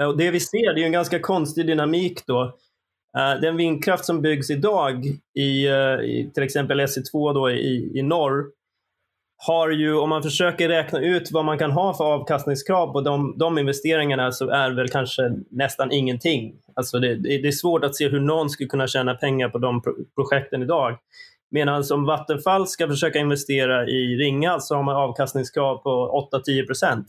[0.00, 2.42] Eh, och det vi ser det är en ganska konstig dynamik då.
[3.18, 8.02] Eh, den vindkraft som byggs idag i, eh, i till exempel SE2 då i, i
[8.02, 8.44] norr
[9.46, 13.34] har ju, om man försöker räkna ut vad man kan ha för avkastningskrav på de,
[13.38, 16.54] de investeringarna så är väl kanske nästan ingenting.
[16.74, 19.82] Alltså det, det, är svårt att se hur någon skulle kunna tjäna pengar på de
[20.14, 20.98] projekten idag.
[21.50, 27.06] Medan om Vattenfall ska försöka investera i Ringhals så har man avkastningskrav på 8-10 procent.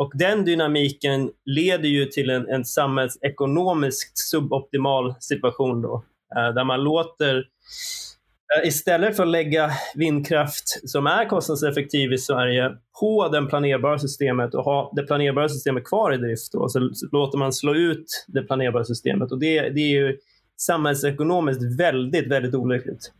[0.00, 6.04] Och den dynamiken leder ju till en, en samhällsekonomiskt suboptimal situation då,
[6.36, 12.76] eh, där man låter eh, Istället för att lägga vindkraft som är kostnadseffektiv i Sverige
[13.00, 17.38] på det planerbara systemet och ha det planerbara systemet kvar i drift, då, så låter
[17.38, 19.32] man slå ut det planerbara systemet.
[19.32, 20.18] Och det, det är ju
[20.60, 23.12] samhällsekonomiskt väldigt, väldigt olyckligt.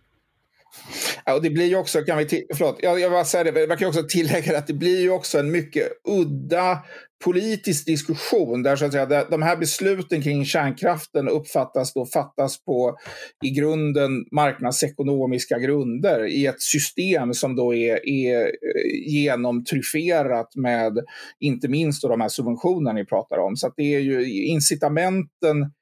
[1.24, 3.76] Ja, och det blir ju också, kan vi förlåt, jag, jag bara säger det, man
[3.76, 6.78] kan också tillägga att det blir ju också en mycket udda
[7.24, 12.96] politisk diskussion där så att säga, de här besluten kring kärnkraften uppfattas då fattas på
[13.44, 20.98] i grunden marknadsekonomiska grunder i ett system som då är, är eh, genomtryfferat med
[21.40, 23.56] inte minst då de här subventionerna ni pratar om.
[23.56, 25.72] Så att det är ju incitamenten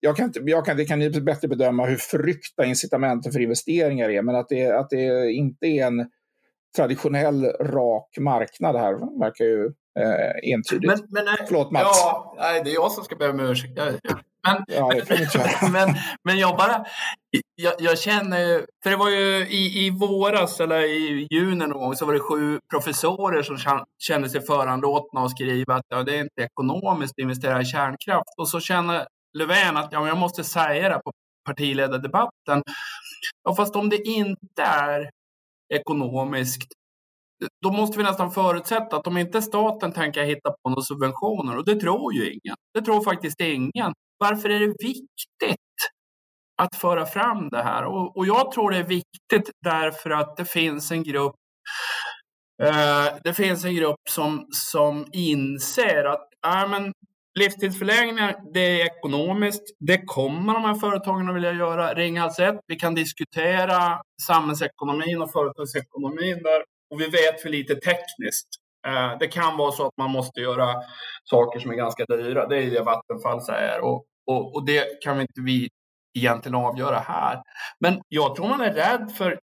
[0.00, 4.08] jag kan inte, jag kan, det kan ni bättre bedöma hur förryckta incitamenten för investeringar
[4.08, 6.10] är, men att det, att det inte är en
[6.76, 9.66] traditionell rak marknad här verkar ju
[9.98, 10.86] eh, entydigt.
[10.86, 11.82] Men, men, Förlåt Mats.
[11.84, 13.72] Ja, nej, det är jag som ska be om ursäkt.
[14.46, 16.84] Men, ja, men, men, men jag bara,
[17.54, 21.94] jag, jag, känner, för det var ju i, i våras eller i juni någon gång
[21.94, 23.58] så var det sju professorer som
[23.98, 28.34] kände sig föranlåtna att skriva att ja, det är inte ekonomiskt att investera i kärnkraft.
[28.38, 29.06] Och så känner
[29.38, 31.12] Löfven att ja, jag måste säga det på
[31.44, 32.62] partiledardebatten.
[33.42, 35.10] Ja, fast om det inte är
[35.74, 36.72] ekonomiskt,
[37.62, 41.64] då måste vi nästan förutsätta att om inte staten tänker hitta på några subventioner, och
[41.64, 42.56] det tror ju ingen.
[42.74, 43.92] Det tror faktiskt ingen.
[44.18, 45.56] Varför är det viktigt
[46.62, 47.84] att föra fram det här?
[47.84, 51.34] Och, och jag tror det är viktigt därför att det finns en grupp
[52.62, 56.92] eh, det finns en grupp som, som inser att äh, men
[57.38, 59.62] Livstidsförlängningar, det är ekonomiskt.
[59.78, 61.94] Det kommer de här företagen att vilja göra.
[61.94, 66.64] Ringhals 1, vi kan diskutera samhällsekonomin och företagsekonomin där.
[66.90, 68.48] Och vi vet för lite tekniskt.
[68.86, 70.74] Eh, det kan vara så att man måste göra
[71.24, 72.46] saker som är ganska dyra.
[72.46, 73.80] Det är det Vattenfall säger.
[73.80, 75.68] Och, och, och det kan vi inte vi
[76.18, 77.42] egentligen avgöra här.
[77.80, 79.38] Men jag tror man är rädd för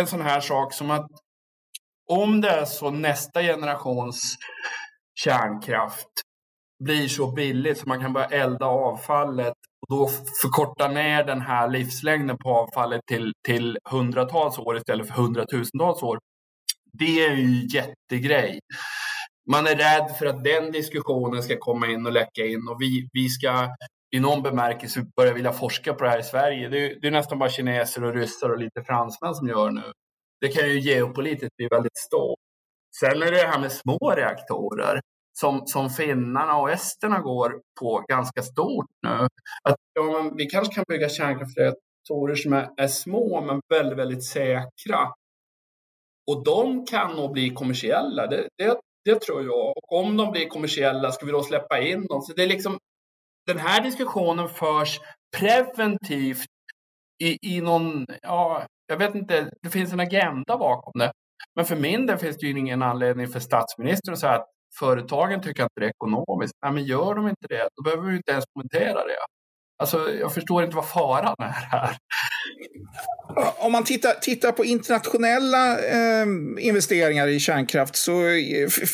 [0.00, 1.06] en sån här sak som att
[2.08, 4.36] om det är så nästa generations
[5.14, 6.08] kärnkraft
[6.82, 10.08] blir så billigt så man kan börja elda avfallet och då
[10.42, 16.18] förkorta ner den här livslängden på avfallet till, till hundratals år istället för hundratusentals år.
[16.92, 18.60] Det är ju en jättegrej.
[19.50, 23.08] Man är rädd för att den diskussionen ska komma in och läcka in och vi,
[23.12, 23.68] vi ska
[24.16, 26.68] i någon bemärkelse börja vilja forska på det här i Sverige.
[26.68, 29.92] Det är, det är nästan bara kineser och ryssar och lite fransmän som gör nu.
[30.40, 32.38] Det kan ju geopolitiskt bli väldigt stort.
[33.00, 35.00] Sen är det det här med små reaktorer
[35.32, 39.28] som, som finnarna och esterna går på ganska stort nu.
[39.62, 45.12] Att, ja, vi kanske kan bygga kärnkraftreaktorer som är, är små men väldigt, väldigt säkra.
[46.30, 49.68] Och de kan nog bli kommersiella, det, det, det, tror jag.
[49.76, 52.22] Och om de blir kommersiella, ska vi då släppa in dem?
[52.22, 52.78] Så det är liksom,
[53.46, 55.00] den här diskussionen förs
[55.36, 56.46] preventivt
[57.22, 61.12] i, i någon, ja, jag vet inte, det finns en agenda bakom det.
[61.56, 64.46] Men för min del finns det ju ingen anledning för statsministern att säga att
[64.78, 66.54] företagen tycker att det är ekonomiskt.
[66.62, 69.16] Nej, men gör de inte det, då behöver vi inte ens kommentera det.
[69.78, 71.96] Alltså, jag förstår inte vad faran är här.
[73.58, 76.26] Om man tittar, tittar på internationella eh,
[76.58, 78.12] investeringar i kärnkraft så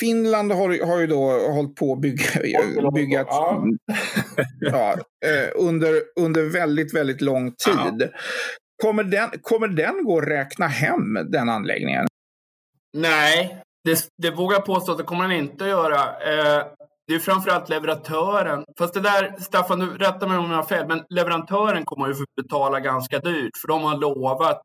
[0.01, 2.25] Finland har, har ju då hållit på att bygga,
[2.95, 3.65] bygga ja.
[4.61, 4.93] ja,
[5.27, 8.03] eh, under, under väldigt, väldigt lång tid.
[8.03, 8.09] Ja.
[8.83, 12.07] Kommer, den, kommer den gå att räkna hem, den anläggningen?
[12.97, 16.01] Nej, det, det vågar jag påstå att det kommer den inte att göra.
[16.01, 16.67] Eh,
[17.07, 18.65] det är framförallt leverantören.
[18.79, 22.15] Fast det där, Staffan, du rätta mig om jag har fel, men leverantören kommer ju
[22.15, 24.63] få betala ganska dyrt för de har lovat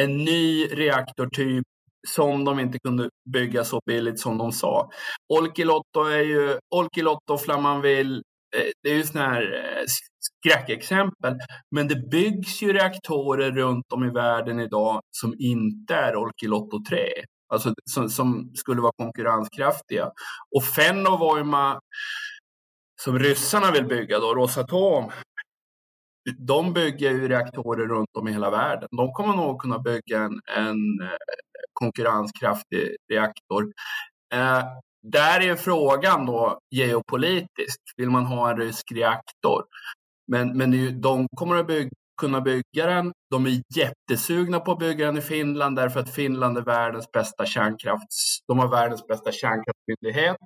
[0.00, 1.64] en ny reaktortyp
[2.08, 4.90] som de inte kunde bygga så billigt som de sa.
[5.34, 8.22] Olkiluoto är ju, Olkiluoto, Flamanville,
[8.56, 9.84] eh, det är ju sådana här eh,
[10.20, 11.34] skräckexempel.
[11.74, 16.98] Men det byggs ju reaktorer runt om i världen idag som inte är Olkiluoto 3
[17.52, 20.10] alltså som, som skulle vara konkurrenskraftiga.
[20.56, 21.80] Och Fennovoima,
[23.00, 25.10] som ryssarna vill bygga, då, Rosatom,
[26.38, 28.88] de bygger ju reaktorer runt om i hela världen.
[28.96, 31.16] De kommer nog kunna bygga en, en eh,
[31.72, 33.72] konkurrenskraftig reaktor.
[34.34, 34.64] Eh,
[35.02, 39.64] där är frågan då geopolitiskt, vill man ha en rysk reaktor?
[40.26, 41.90] Men, men de kommer att bygga,
[42.22, 43.12] kunna bygga den.
[43.30, 47.46] De är jättesugna på att bygga den i Finland därför att Finland är världens bästa
[47.46, 48.38] kärnkrafts...
[48.46, 50.36] De har världens bästa kärnkraftsmyndighet.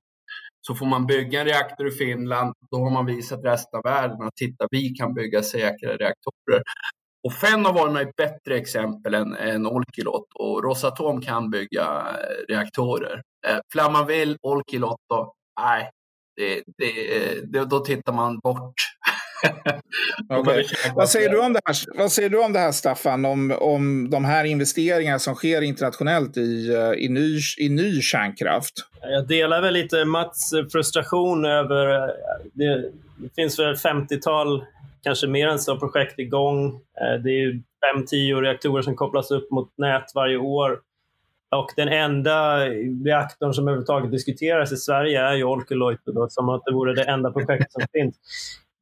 [0.66, 4.22] Så får man bygga en reaktor i Finland, då har man visat resten av världen
[4.22, 6.62] att titta, vi kan bygga säkra reaktorer.
[7.26, 12.54] Och Fenn har varit ett bättre exempel än, än Olkiluoto och Rosatom kan bygga eh,
[12.54, 13.22] reaktorer.
[13.46, 15.90] Eh, Flamanville, Olkiluoto, nej,
[16.36, 18.74] det, det, eh, det, då tittar man bort
[20.40, 20.64] okay.
[20.94, 23.24] vad, säger du om det här, vad säger du om det här, Staffan?
[23.24, 28.74] Om, om de här investeringarna som sker internationellt i, eh, i, ny, i ny kärnkraft?
[29.02, 31.94] Jag delar väl lite Mats frustration över...
[31.94, 32.10] Eh,
[32.52, 34.64] det, det finns väl 50-tal,
[35.02, 36.66] kanske mer än så, projekt igång.
[36.74, 37.62] Eh, det är
[37.96, 40.80] 5-10 reaktorer som kopplas upp mot nät varje år.
[41.56, 42.58] Och den enda
[43.04, 47.30] reaktorn som överhuvudtaget diskuteras i Sverige är ju Olkiluoto, som att det vore det enda
[47.30, 48.16] projekt som finns.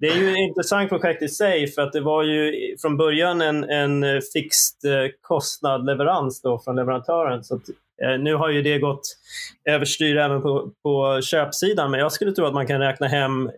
[0.01, 3.41] Det är ju ett intressant projekt i sig för att det var ju från början
[3.41, 7.45] en, en fixed eh, kostnad leverans då från leverantören.
[7.45, 7.69] Så att,
[8.03, 9.17] eh, nu har ju det gått
[9.65, 13.51] överstyr även på, på köpsidan men jag skulle tro att man kan räkna hem,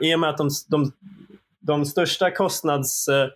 [0.00, 0.92] i och med att de, de,
[1.60, 3.28] de största kostnads eh,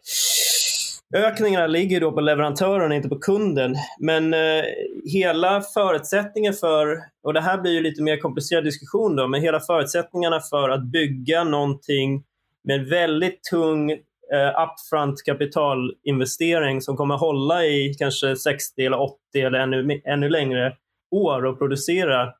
[1.14, 3.76] Ökningarna ligger då på leverantören och inte på kunden.
[3.98, 4.64] Men eh,
[5.04, 9.60] hela förutsättningen för, och det här blir ju lite mer komplicerad diskussion då, men hela
[9.60, 12.22] förutsättningarna för att bygga någonting
[12.64, 19.58] med väldigt tung eh, upfront kapitalinvestering som kommer hålla i kanske 60 eller 80 eller
[19.58, 20.76] ännu, ännu längre
[21.10, 22.32] år och producera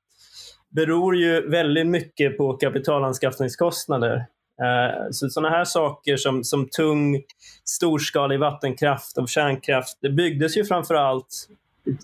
[0.70, 4.14] beror ju väldigt mycket på kapitalanskaffningskostnader.
[4.62, 7.22] Eh, så sådana här saker som, som tung
[7.64, 11.48] storskalig vattenkraft och kärnkraft, det byggdes ju framför allt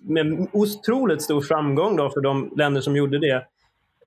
[0.02, 3.46] med otroligt stor framgång då för de länder som gjorde det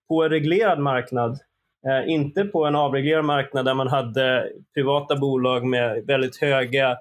[0.07, 1.39] på en reglerad marknad
[1.87, 6.97] Eh, inte på en avreglerad marknad där man hade privata bolag med väldigt höga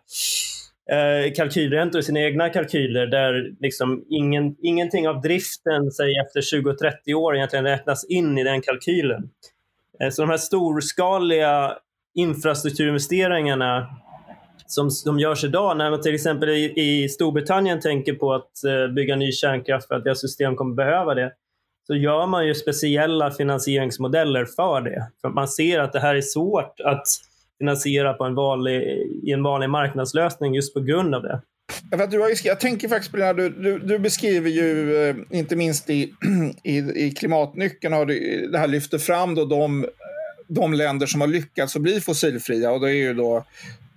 [0.91, 7.15] eh, kalkylräntor i sina egna kalkyler där liksom ingen, ingenting av driften säg efter 20-30
[7.15, 9.31] år egentligen räknas in i den kalkylen.
[10.01, 11.77] Eh, så de här storskaliga
[12.15, 13.87] infrastrukturinvesteringarna
[14.67, 18.95] som, som görs idag, när man till exempel i, i Storbritannien tänker på att eh,
[18.95, 21.33] bygga ny kärnkraft för att deras system kommer behöva det,
[21.89, 25.11] så gör man ju speciella finansieringsmodeller för det.
[25.21, 27.07] För man ser att det här är svårt att
[27.59, 28.83] finansiera på en vanlig,
[29.23, 31.41] i en vanlig marknadslösning just på grund av det.
[31.91, 35.17] Jag, du har, jag tänker faktiskt på det här, du, du, du beskriver ju, eh,
[35.31, 36.13] inte minst i,
[36.65, 39.87] i, i klimatnyckeln, har du, det här lyfter fram då de,
[40.49, 42.71] de länder som har lyckats att bli fossilfria.
[42.71, 43.45] Och det är ju då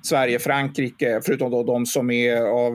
[0.03, 2.73] Sverige, Frankrike, förutom då de som är av,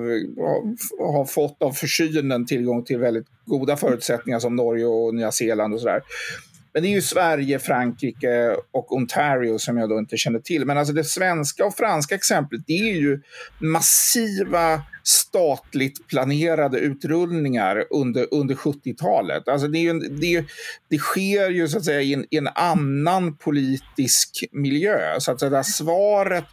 [0.99, 5.81] har fått av försynen tillgång till väldigt goda förutsättningar som Norge och Nya Zeeland och
[5.81, 6.01] sådär.
[6.77, 10.65] Men det är ju Sverige, Frankrike och Ontario som jag då inte känner till.
[10.65, 13.21] Men alltså det svenska och franska exemplet, det är ju
[13.59, 19.49] massiva statligt planerade utrullningar under, under 70-talet.
[19.49, 20.45] Alltså det, är ju, det,
[20.91, 25.21] det sker ju så att säga i en, i en annan politisk miljö.
[25.21, 26.45] Så att säga, svaret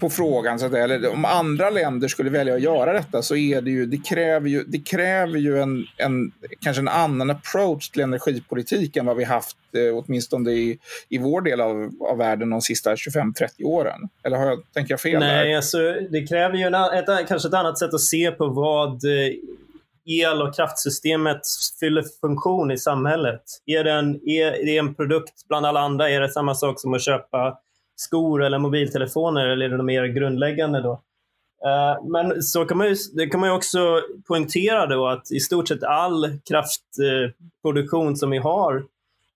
[0.00, 3.60] på frågan, så att, eller om andra länder skulle välja att göra detta så är
[3.60, 8.02] det ju, det kräver ju, det kräver ju en, en, kanske en annan approach till
[8.02, 10.78] energipolitik än vad vi haft eh, åtminstone i,
[11.08, 14.00] i vår del av, av världen de sista 25-30 åren.
[14.24, 15.20] Eller har jag, tänker jag fel?
[15.20, 15.56] Nej, där?
[15.56, 15.78] alltså,
[16.10, 19.34] det kräver ju en, ett, kanske ett annat sätt att se på vad eh,
[20.04, 21.40] el och kraftsystemet
[21.80, 23.42] fyller funktion i samhället.
[23.66, 26.10] Är det, en, är det en produkt bland alla andra?
[26.10, 27.58] Är det samma sak som att köpa
[28.02, 30.92] skor eller mobiltelefoner eller är det något mer grundläggande då?
[31.64, 35.40] Eh, men så kan man ju, det kan man ju också poängtera då att i
[35.40, 38.84] stort sett all kraftproduktion som vi har,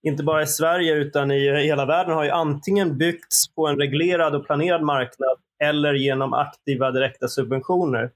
[0.02, 4.34] inte bara i Sverige utan i hela världen, har ju antingen byggts på en reglerad
[4.34, 8.10] och planerad marknad eller genom aktiva direkta subventioner.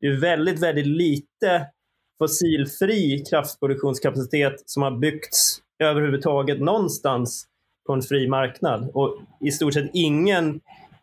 [0.00, 1.66] Det är väldigt, väldigt lite
[2.18, 7.46] fossilfri kraftproduktionskapacitet som har byggts överhuvudtaget någonstans
[7.86, 8.90] på en fri marknad.
[8.94, 10.60] Och i stort sett ingen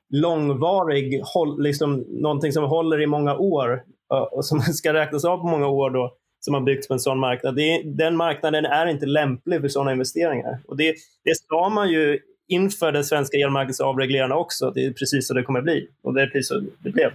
[0.10, 1.24] långvarig,
[1.60, 3.84] liksom, någonting som håller i många år
[4.32, 7.20] och som ska räknas av på många år då, som har byggts på en sån
[7.20, 7.56] marknad.
[7.56, 10.60] Det, den marknaden är inte lämplig för sådana investeringar.
[10.68, 14.72] Och det, det sa man ju inför den svenska elmarknadsavreglerarna också.
[14.72, 15.88] Det är precis så det kommer bli.
[16.04, 17.12] Och det är precis så det blev.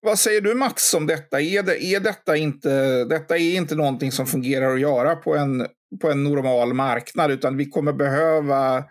[0.00, 1.40] Vad säger du Mats om detta?
[1.40, 5.66] Är, det, är detta, inte, detta är inte någonting som fungerar att göra på en,
[6.00, 8.84] på en normal marknad utan vi kommer behöva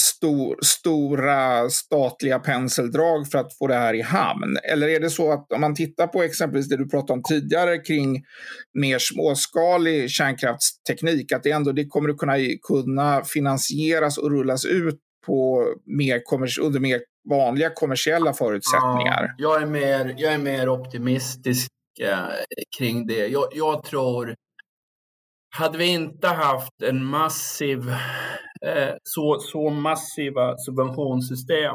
[0.00, 4.56] stor, stora statliga penseldrag för att få det här i hamn?
[4.72, 7.78] Eller är det så att om man tittar på exempelvis det du pratade om tidigare
[7.78, 8.24] kring
[8.74, 12.36] mer småskalig kärnkraftsteknik, att det ändå det kommer att kunna,
[12.68, 16.22] kunna finansieras och rullas ut på mer
[16.60, 19.34] under mer vanliga kommersiella förutsättningar.
[19.36, 21.68] Ja, jag, är mer, jag är mer optimistisk
[22.00, 22.18] eh,
[22.78, 23.26] kring det.
[23.26, 24.34] Jag, jag, tror,
[25.56, 27.90] hade vi inte haft en massiv,
[28.66, 31.74] eh, så, så massiva subventionssystem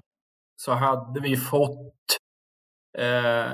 [0.61, 2.17] så hade vi fått
[2.97, 3.53] eh,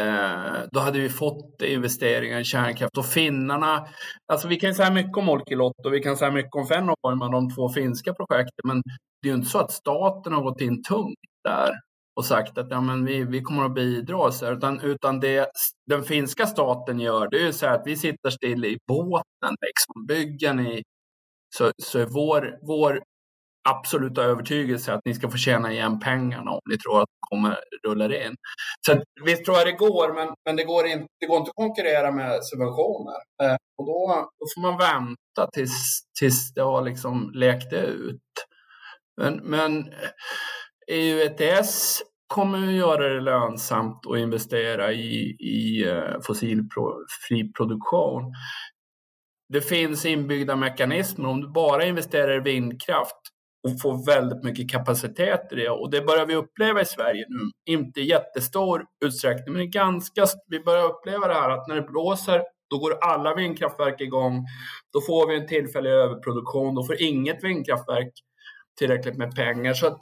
[0.00, 2.98] eh, då hade vi fått investeringar i kärnkraft.
[2.98, 3.86] Och finnarna,
[4.32, 7.54] alltså vi kan säga mycket om Olkiluoto och vi kan säga mycket om Fennovoima, de
[7.54, 8.82] två finska projekten, men
[9.22, 11.70] det är ju inte så att staten har gått in tungt där
[12.16, 14.32] och sagt att ja, men vi, vi kommer att bidra.
[14.32, 15.50] Så här, utan utan det
[15.86, 19.56] den finska staten gör det är så att vi sitter still i båten.
[19.66, 20.06] Liksom.
[20.06, 20.82] Bygger ni
[21.56, 23.02] så, så är vår, vår
[23.68, 27.58] absoluta övertygelse att ni ska få tjäna igen pengarna om ni tror att det kommer
[27.86, 28.36] rulla in.
[28.86, 31.50] Så att, visst tror jag det går, men, men det, går inte, det går inte
[31.50, 33.16] att konkurrera med subventioner.
[33.42, 38.20] Eh, och då, då får man vänta tills, tills det har liksom läkt ut.
[39.16, 39.84] Men, men
[40.90, 48.32] EU ETS kommer att göra det lönsamt att investera i, i eh, fossilfri produktion.
[49.48, 51.28] Det finns inbyggda mekanismer.
[51.28, 53.20] Om du bara investerar i vindkraft
[53.68, 55.70] och får väldigt mycket kapacitet i det.
[55.70, 57.72] Och det börjar vi uppleva i Sverige nu.
[57.72, 62.42] Inte i jättestor utsträckning, men ganska, vi börjar uppleva det här att när det blåser,
[62.70, 64.46] då går alla vindkraftverk igång.
[64.92, 66.74] Då får vi en tillfällig överproduktion.
[66.74, 68.12] Då får inget vindkraftverk
[68.78, 69.74] tillräckligt med pengar.
[69.74, 70.00] Så att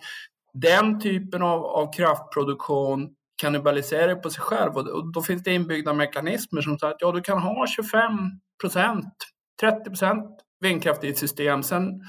[0.54, 6.62] den typen av, av kraftproduktion kannibaliserar på sig själv och då finns det inbyggda mekanismer
[6.62, 8.12] som säger att ja, du kan ha 25
[8.60, 9.14] procent,
[9.60, 12.02] 30 procent vindkraft i ett system, sen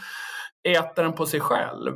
[0.64, 1.94] äter den på sig själv.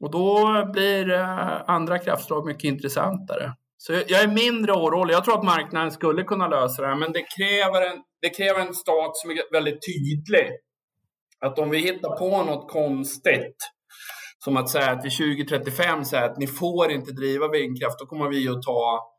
[0.00, 3.52] Och då blir eh, andra kraftslag mycket intressantare.
[3.76, 5.14] Så jag är mindre orolig.
[5.14, 8.60] Jag tror att marknaden skulle kunna lösa det här, men det kräver en, det kräver
[8.60, 10.50] en stat som är väldigt tydlig.
[11.40, 13.56] Att om vi hittar på något konstigt
[14.44, 18.28] som att säga att vid 2035 säga att ni får inte driva vindkraft, då kommer
[18.28, 19.12] vi att ta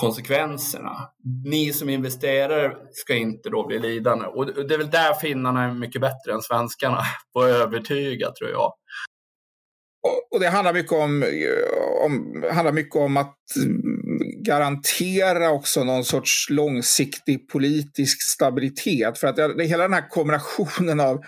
[0.00, 1.10] konsekvenserna.
[1.44, 4.26] Ni som investerare ska inte då bli lidande.
[4.26, 7.00] Och det är väl där finnarna är mycket bättre än svenskarna
[7.32, 8.72] på att övertyga, tror jag.
[10.30, 16.04] Och det handlar mycket om, eh, om, handlar mycket om att mm, garantera också någon
[16.04, 19.18] sorts långsiktig politisk stabilitet.
[19.18, 21.20] För att det, hela den här kombinationen av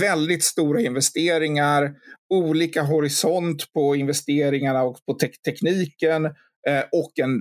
[0.00, 1.90] väldigt stora investeringar,
[2.34, 6.24] olika horisont på investeringarna och på te tekniken
[6.68, 7.40] eh, och en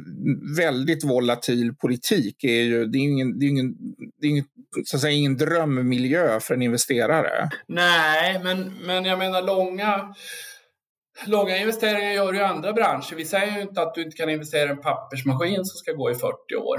[0.58, 3.74] väldigt volatil politik är ju det är ingen, det är ingen,
[4.22, 4.46] det är ingen,
[4.86, 7.50] så att säga, ingen drömmiljö för en investerare.
[7.68, 10.16] Nej, men, men jag menar långa
[11.28, 13.16] Långa investeringar gör du i andra branscher.
[13.16, 16.12] Vi säger ju inte att du inte kan investera i en pappersmaskin som ska gå
[16.12, 16.78] i 40 år.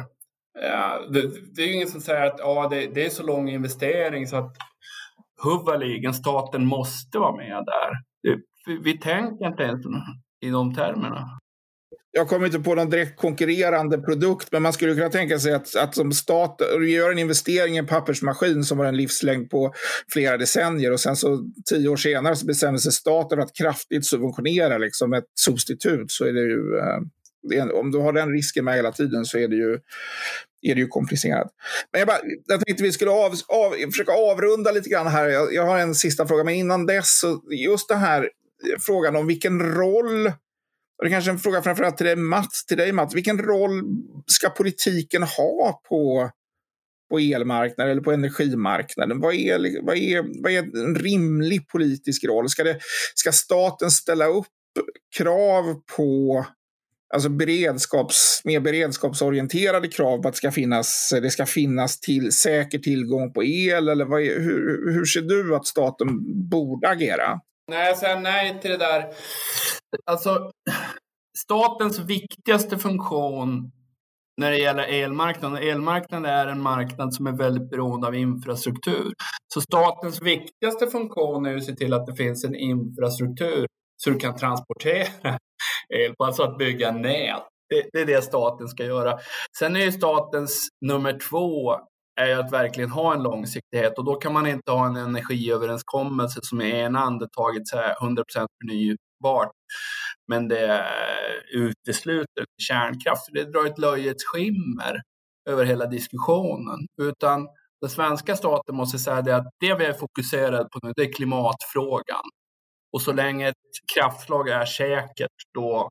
[0.63, 1.11] Eh,
[1.55, 4.37] det, är ju ingen som säger att ja, det, det är så lång investering så
[4.37, 4.57] att
[5.45, 7.93] huvudligen staten måste vara med där.
[8.67, 9.87] Vi, vi tänker inte ens
[10.41, 11.40] i de termerna
[12.13, 15.77] jag kommer inte på någon direkt konkurrerande produkt, men man skulle kunna tänka sig att,
[15.77, 19.75] att som stat gör en investering i en pappersmaskin som har en livslängd på
[20.13, 24.79] flera decennier och sen så tio år senare så bestämmer sig staten att kraftigt subventionera
[24.79, 27.01] liksom ett substitut så är det ju eh,
[27.75, 29.73] om du har den risken med hela tiden så är det ju,
[30.63, 31.49] är det ju komplicerat.
[31.93, 35.29] Men jag, bara, jag tänkte vi skulle av, av, försöka avrunda lite grann här.
[35.29, 39.17] Jag, jag, har en sista fråga, men innan dess, så just den här eh, frågan
[39.17, 40.33] om vilken roll
[41.01, 43.15] och det är kanske är en fråga framförallt till dig, Mats, till dig Mats.
[43.15, 43.83] Vilken roll
[44.27, 46.31] ska politiken ha på,
[47.11, 49.21] på elmarknaden eller på energimarknaden?
[49.21, 52.49] Vad är, vad, är, vad är en rimlig politisk roll?
[52.49, 52.79] Ska, det,
[53.15, 54.47] ska staten ställa upp
[55.17, 56.47] krav på
[57.15, 62.79] alltså beredskaps, mer beredskapsorienterade krav på att det ska finnas, det ska finnas till, säker
[62.79, 63.89] tillgång på el?
[63.89, 66.09] Eller vad är, hur, hur ser du att staten
[66.49, 67.41] borde agera?
[67.71, 69.05] Nej, jag säger nej till det där.
[70.07, 70.51] Alltså,
[71.45, 73.73] statens viktigaste funktion
[74.41, 75.63] när det gäller elmarknaden.
[75.63, 79.13] Elmarknaden är en marknad som är väldigt beroende av infrastruktur.
[79.55, 83.67] Så statens viktigaste funktion är att se till att det finns en infrastruktur
[83.97, 85.39] så du kan transportera
[85.95, 87.43] el, alltså att bygga nät.
[87.69, 89.19] Det, det är det staten ska göra.
[89.59, 91.77] Sen är ju statens nummer två
[92.21, 96.61] är att verkligen ha en långsiktighet och då kan man inte ha en energiöverenskommelse som
[96.61, 99.51] i ena andetaget är 100% förnybart
[100.31, 100.87] men det
[101.55, 103.27] utesluter kärnkraft.
[103.33, 105.03] Det drar ett löjets skimmer
[105.49, 106.79] över hela diskussionen.
[107.03, 107.49] Utan
[107.81, 111.13] den svenska staten måste säga det att det vi är fokuserade på nu det är
[111.13, 112.25] klimatfrågan.
[112.93, 113.55] Och så länge ett
[113.95, 115.89] kraftslag är säkert då,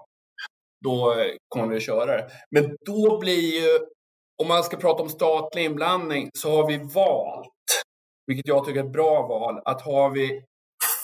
[0.84, 1.16] då
[1.48, 2.30] kommer vi att köra det.
[2.52, 3.80] Men då blir ju
[4.42, 7.50] om man ska prata om statlig inblandning så har vi valt,
[8.28, 10.44] vilket jag tycker är ett bra val, att har vi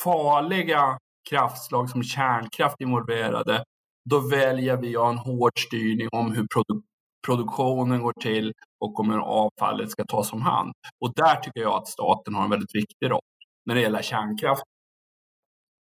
[0.04, 0.98] farliga
[1.30, 3.63] kraftslag som kärnkraft involverade,
[4.09, 6.82] då väljer vi att ha en hård styrning om hur produ
[7.26, 10.73] produktionen går till och om hur avfallet ska tas om hand.
[11.05, 13.21] Och där tycker jag att staten har en väldigt viktig roll
[13.65, 14.63] när det gäller kärnkraft.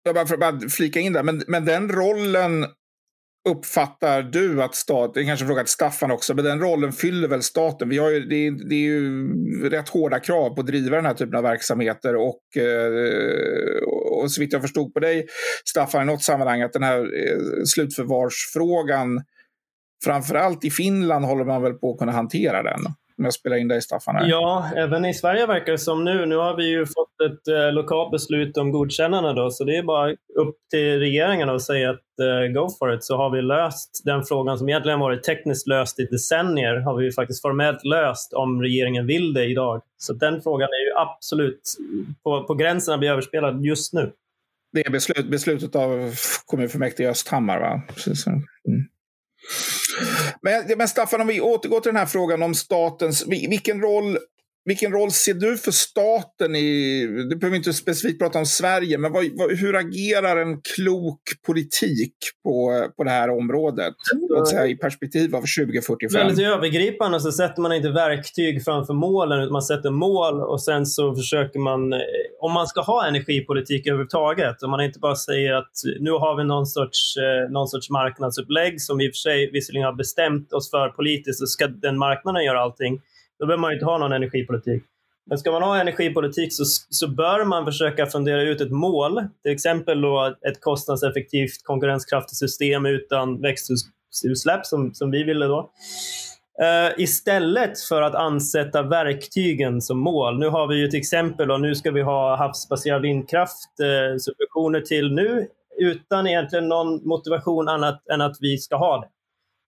[0.03, 2.65] Jag bara för att flika in där, men, men den rollen
[3.49, 7.27] uppfattar du att staten, det är kanske fråga till Staffan också, men den rollen fyller
[7.27, 7.89] väl staten?
[7.89, 9.29] Vi har ju, det, är, det är ju
[9.69, 13.81] rätt hårda krav på att driva den här typen av verksamheter och, eh,
[14.15, 15.27] och så vitt jag förstod på dig,
[15.65, 19.23] Staffan, i något sammanhang att den här eh, slutförvarsfrågan,
[20.03, 22.81] framförallt i Finland håller man väl på att kunna hantera den?
[23.17, 24.15] Om jag spelar in dig Staffan.
[24.15, 24.29] Här.
[24.29, 26.25] Ja, även i Sverige verkar det som nu.
[26.25, 29.83] Nu har vi ju fått ett eh, lokalt beslut om godkännande då, så det är
[29.83, 34.01] bara upp till regeringen att säga att eh, go for it, så har vi löst
[34.05, 38.61] den frågan som egentligen varit tekniskt löst i decennier, har vi faktiskt formellt löst om
[38.61, 39.81] regeringen vill det idag.
[39.97, 41.61] Så den frågan är ju absolut
[42.23, 44.11] på, på gränsen att bli överspelad just nu.
[44.73, 46.13] Det är beslut, beslutet av
[46.45, 47.81] kommunfullmäktige i Östhammar, va?
[47.87, 48.27] Precis.
[48.27, 48.41] Mm.
[50.41, 53.27] Men, men Staffan, om vi återgår till den här frågan om statens...
[53.27, 54.17] Vilken roll,
[54.65, 57.05] vilken roll ser du för staten i...
[57.29, 62.13] Du behöver inte specifikt prata om Sverige, men vad, vad, hur agerar en klok politik
[62.43, 63.93] på, på det här området?
[64.29, 66.27] Låt säga, I perspektiv av 2045.
[66.27, 70.85] Väldigt övergripande så sätter man inte verktyg framför målen, utan man sätter mål och sen
[70.85, 71.93] så försöker man...
[72.39, 76.43] Om man ska ha energipolitik överhuvudtaget, om man inte bara säger att nu har vi
[76.43, 80.53] någon sorts, eh, någon sorts marknadsupplägg som vi i och för sig visserligen har bestämt
[80.53, 83.01] oss för politiskt, så ska den marknaden göra allting
[83.39, 84.83] då behöver man inte ha någon energipolitik.
[85.29, 89.23] Men ska man ha energipolitik så, så bör man försöka fundera ut ett mål.
[89.43, 95.71] Till exempel då ett kostnadseffektivt konkurrenskraftigt system utan växthusutsläpp som, som vi ville då.
[96.61, 100.39] Uh, istället för att ansätta verktygen som mål.
[100.39, 104.81] Nu har vi ju till exempel och nu ska vi ha havsbaserad vindkraft, uh, subventioner
[104.81, 109.07] till nu utan egentligen någon motivation annat än att vi ska ha det.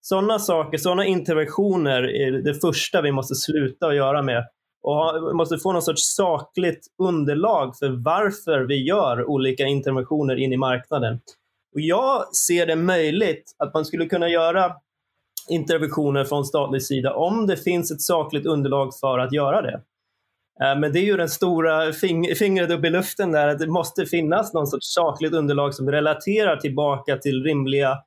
[0.01, 4.43] Sådana saker, sådana interventioner är det första vi måste sluta att göra med.
[4.83, 10.53] Och vi måste få någon sorts sakligt underlag för varför vi gör olika interventioner in
[10.53, 11.19] i marknaden.
[11.73, 14.71] Och jag ser det möjligt att man skulle kunna göra
[15.49, 19.81] interventioner från statlig sida om det finns ett sakligt underlag för att göra det.
[20.63, 23.67] Eh, men det är ju den stora fing fingret upp i luften där, att det
[23.67, 27.97] måste finnas någon sorts sakligt underlag som relaterar tillbaka till rimliga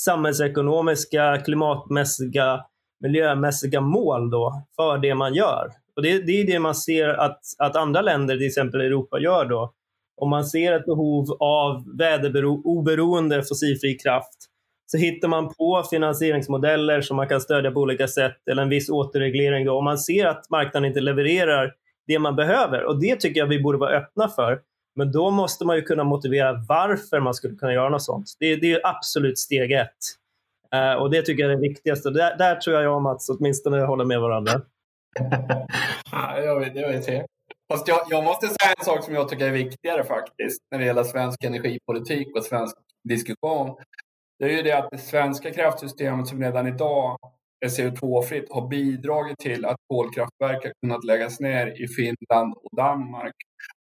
[0.00, 2.64] samhällsekonomiska, klimatmässiga,
[3.00, 5.68] miljömässiga mål då för det man gör.
[5.96, 9.44] Och det, det är det man ser att, att andra länder, till exempel Europa, gör
[9.44, 9.72] då.
[10.20, 14.48] Om man ser ett behov av väderoberoende fossilfri kraft
[14.86, 18.90] så hittar man på finansieringsmodeller som man kan stödja på olika sätt eller en viss
[18.90, 19.66] återreglering.
[19.66, 19.78] Då.
[19.78, 21.72] Om man ser att marknaden inte levererar
[22.06, 22.84] det man behöver.
[22.84, 24.60] Och det tycker jag vi borde vara öppna för.
[24.98, 28.26] Men då måste man ju kunna motivera varför man skulle kunna göra något sånt.
[28.38, 29.88] Det, det är absolut steg ett.
[30.74, 32.10] Uh, och det tycker jag är det viktigaste.
[32.10, 34.52] Där, där tror jag och Mats åtminstone håller med varandra.
[36.12, 37.26] ja, jag vet, jag vet.
[37.72, 40.84] Fast jag, jag måste säga en sak som jag tycker är viktigare faktiskt när det
[40.84, 42.76] gäller svensk energipolitik och svensk
[43.08, 43.76] diskussion.
[44.38, 47.18] Det är ju det att det svenska kraftsystemet som redan idag
[47.60, 53.34] är CO2-fritt har bidragit till att kolkraftverk har kunnat läggas ner i Finland och Danmark.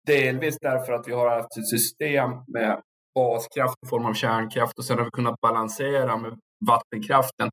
[0.08, 2.80] Delvis därför att vi har haft ett system med
[3.14, 6.38] baskraft i form av kärnkraft och sen har vi kunnat balansera med
[6.68, 7.50] vattenkraften.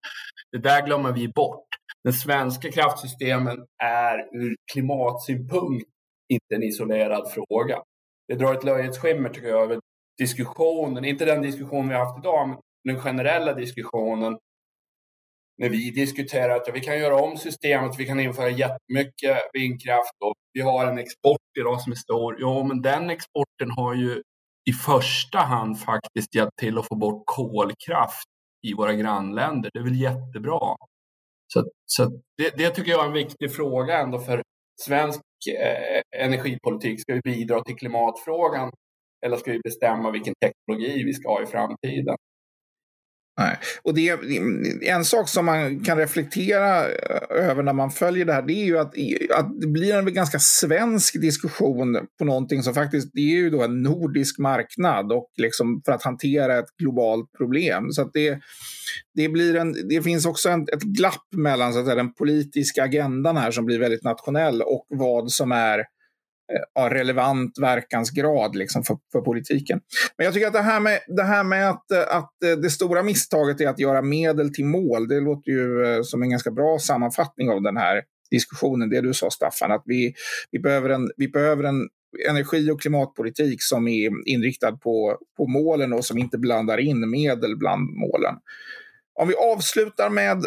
[0.51, 1.66] Det där glömmer vi bort.
[2.03, 5.86] Den svenska kraftsystemen är ur klimatsynpunkt
[6.30, 7.82] inte en isolerad fråga.
[8.28, 9.80] Det drar ett löjets skimmer tycker jag över
[10.18, 14.38] diskussionen, inte den diskussion vi har haft idag, men den generella diskussionen
[15.58, 20.34] när vi diskuterar att vi kan göra om systemet, vi kan införa jättemycket vindkraft och
[20.53, 22.36] vi har en export idag som är stor.
[22.39, 24.22] Ja, men den exporten har ju
[24.70, 28.28] i första hand faktiskt hjälpt till att få bort kolkraft
[28.68, 29.70] i våra grannländer.
[29.74, 30.76] Det är väl jättebra.
[31.53, 32.06] Så, så
[32.38, 34.41] det, det tycker jag är en viktig fråga ändå för
[34.82, 35.22] svensk
[35.60, 37.01] eh, energipolitik.
[37.01, 38.72] Ska vi bidra till klimatfrågan
[39.26, 42.16] eller ska vi bestämma vilken teknologi vi ska ha i framtiden?
[43.38, 43.58] Nej.
[43.84, 48.34] Och det är en sak som man kan reflektera eh, över när man följer det
[48.34, 48.94] här, det är ju att,
[49.38, 53.64] att det blir en ganska svensk diskussion på någonting som faktiskt, det är ju då
[53.64, 57.92] en nordisk marknad och liksom för att hantera ett globalt problem.
[57.92, 58.40] Så att det,
[59.16, 62.84] det, blir en, det finns också en, ett glapp mellan så att säga, den politiska
[62.84, 65.84] agendan här som blir väldigt nationell och vad som är
[66.54, 69.82] Eh, ja, relevant verkansgrad liksom för, för politiken.
[70.18, 72.70] Men jag tycker att det här med, det här med att, eh, att eh, det
[72.70, 76.80] stora misstaget är att göra medel till mål, det låter ju som en ganska bra
[76.80, 80.14] sammanfattning av den här diskussionen, det du sa Staffan, att vi,
[80.52, 81.89] vi, behöver, en, vi behöver en
[82.30, 87.58] energi och klimatpolitik som är inriktad på, på målen och som inte blandar in medel
[87.58, 88.36] bland målen.
[89.20, 90.46] Om vi avslutar med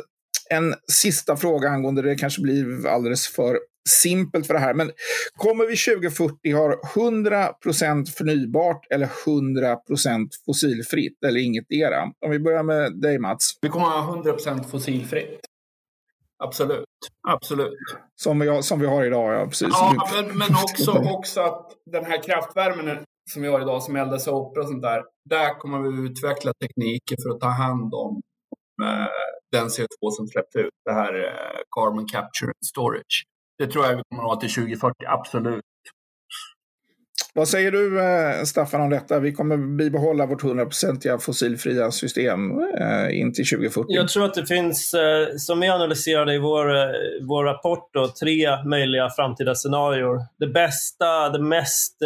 [0.51, 3.59] en sista fråga angående det kanske blir alldeles för
[3.89, 4.75] simpelt för det här.
[4.75, 4.91] Men
[5.37, 12.03] kommer vi 2040 ha 100% förnybart eller 100% fossilfritt eller inget era?
[12.03, 13.59] Om vi börjar med dig Mats.
[13.63, 14.35] Vi kommer ha 100
[14.71, 15.41] fossilfritt.
[16.45, 16.85] Absolut.
[17.29, 17.79] Absolut.
[18.17, 19.47] Som vi har, som vi har idag, ja.
[19.47, 19.69] Precis.
[19.71, 24.27] Ja, men, men också, också att den här kraftvärmen som vi har idag som eldas
[24.27, 25.05] upp och sånt där.
[25.25, 28.21] Där kommer vi utveckla tekniker för att ta hand om
[28.83, 29.07] eh,
[29.53, 30.75] den CO2 som släpps ut.
[30.85, 33.25] Det här eh, carbon capture and storage.
[33.59, 35.65] Det tror jag vi kommer att ha till 2040, absolut.
[37.35, 39.21] Vad säger du, eh, Staffan, om detta?
[39.21, 43.87] Vi kommer bibehålla vårt 100-procentiga fossilfria system eh, in till 2040.
[43.89, 46.67] Jag tror att det finns, eh, som vi analyserade i vår,
[47.27, 50.27] vår rapport, då, tre möjliga framtida scenarier.
[50.39, 51.97] Det bästa, det mest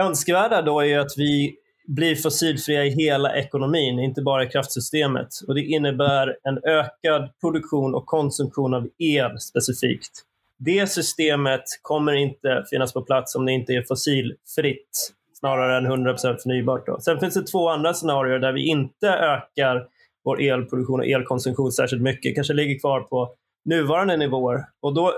[0.00, 1.56] önskvärda då är att vi
[1.88, 5.28] blir fossilfria i hela ekonomin, inte bara i kraftsystemet.
[5.48, 10.10] Och Det innebär en ökad produktion och konsumtion av el specifikt.
[10.58, 16.36] Det systemet kommer inte finnas på plats om det inte är fossilfritt, snarare än 100%
[16.42, 16.86] förnybart.
[16.86, 17.00] Då.
[17.00, 19.86] Sen finns det två andra scenarier där vi inte ökar
[20.24, 23.34] vår elproduktion och elkonsumtion särskilt mycket, kanske ligger kvar på
[23.64, 24.64] nuvarande nivåer.
[24.82, 25.12] Och då,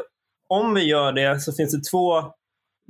[0.48, 2.22] om vi gör det så finns det två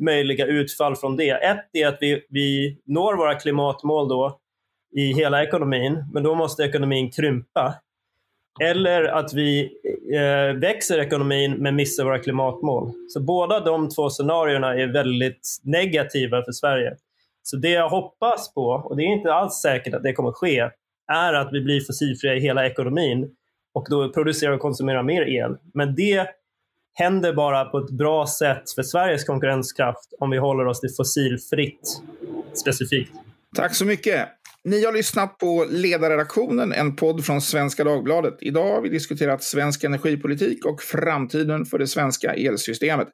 [0.00, 1.30] möjliga utfall från det.
[1.30, 4.38] Ett är att vi, vi når våra klimatmål då
[4.96, 7.74] i hela ekonomin, men då måste ekonomin krympa.
[8.60, 9.70] Eller att vi
[10.14, 12.92] eh, växer ekonomin men missar våra klimatmål.
[13.08, 16.96] Så båda de två scenarierna är väldigt negativa för Sverige.
[17.42, 20.70] Så det jag hoppas på, och det är inte alls säkert att det kommer ske,
[21.12, 23.30] är att vi blir fossilfria i hela ekonomin
[23.74, 25.56] och då producerar och konsumerar mer el.
[25.74, 26.26] Men det
[26.94, 32.02] händer bara på ett bra sätt för Sveriges konkurrenskraft om vi håller oss till fossilfritt
[32.54, 33.12] specifikt.
[33.56, 34.28] Tack så mycket.
[34.64, 38.36] Ni har lyssnat på Ledarredaktionen, en podd från Svenska Dagbladet.
[38.40, 43.08] Idag har vi diskuterat svensk energipolitik och framtiden för det svenska elsystemet.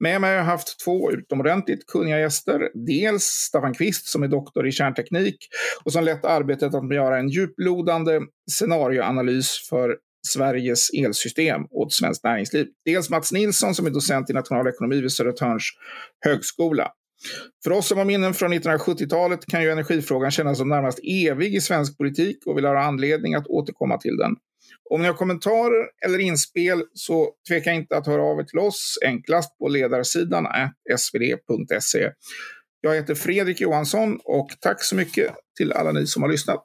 [0.00, 2.70] Med mig har jag haft två utomordentligt kunniga gäster.
[2.86, 5.36] Dels Staffan Kvist som är doktor i kärnteknik
[5.84, 9.96] och som lett arbetet att göra en djuplodande scenarioanalys för
[10.26, 12.66] Sveriges elsystem åt svenskt näringsliv.
[12.84, 15.64] Dels Mats Nilsson som är docent i nationalekonomi vid Södertörns
[16.24, 16.88] högskola.
[17.64, 21.60] För oss som har minnen från 1970-talet kan ju energifrågan kännas som närmast evig i
[21.60, 24.32] svensk politik och vill ha anledning att återkomma till den.
[24.90, 28.98] Om ni har kommentarer eller inspel så tveka inte att höra av er till oss,
[29.04, 30.46] enklast på ledarsidan
[30.98, 32.10] svd.se.
[32.80, 36.64] Jag heter Fredrik Johansson och tack så mycket till alla ni som har lyssnat.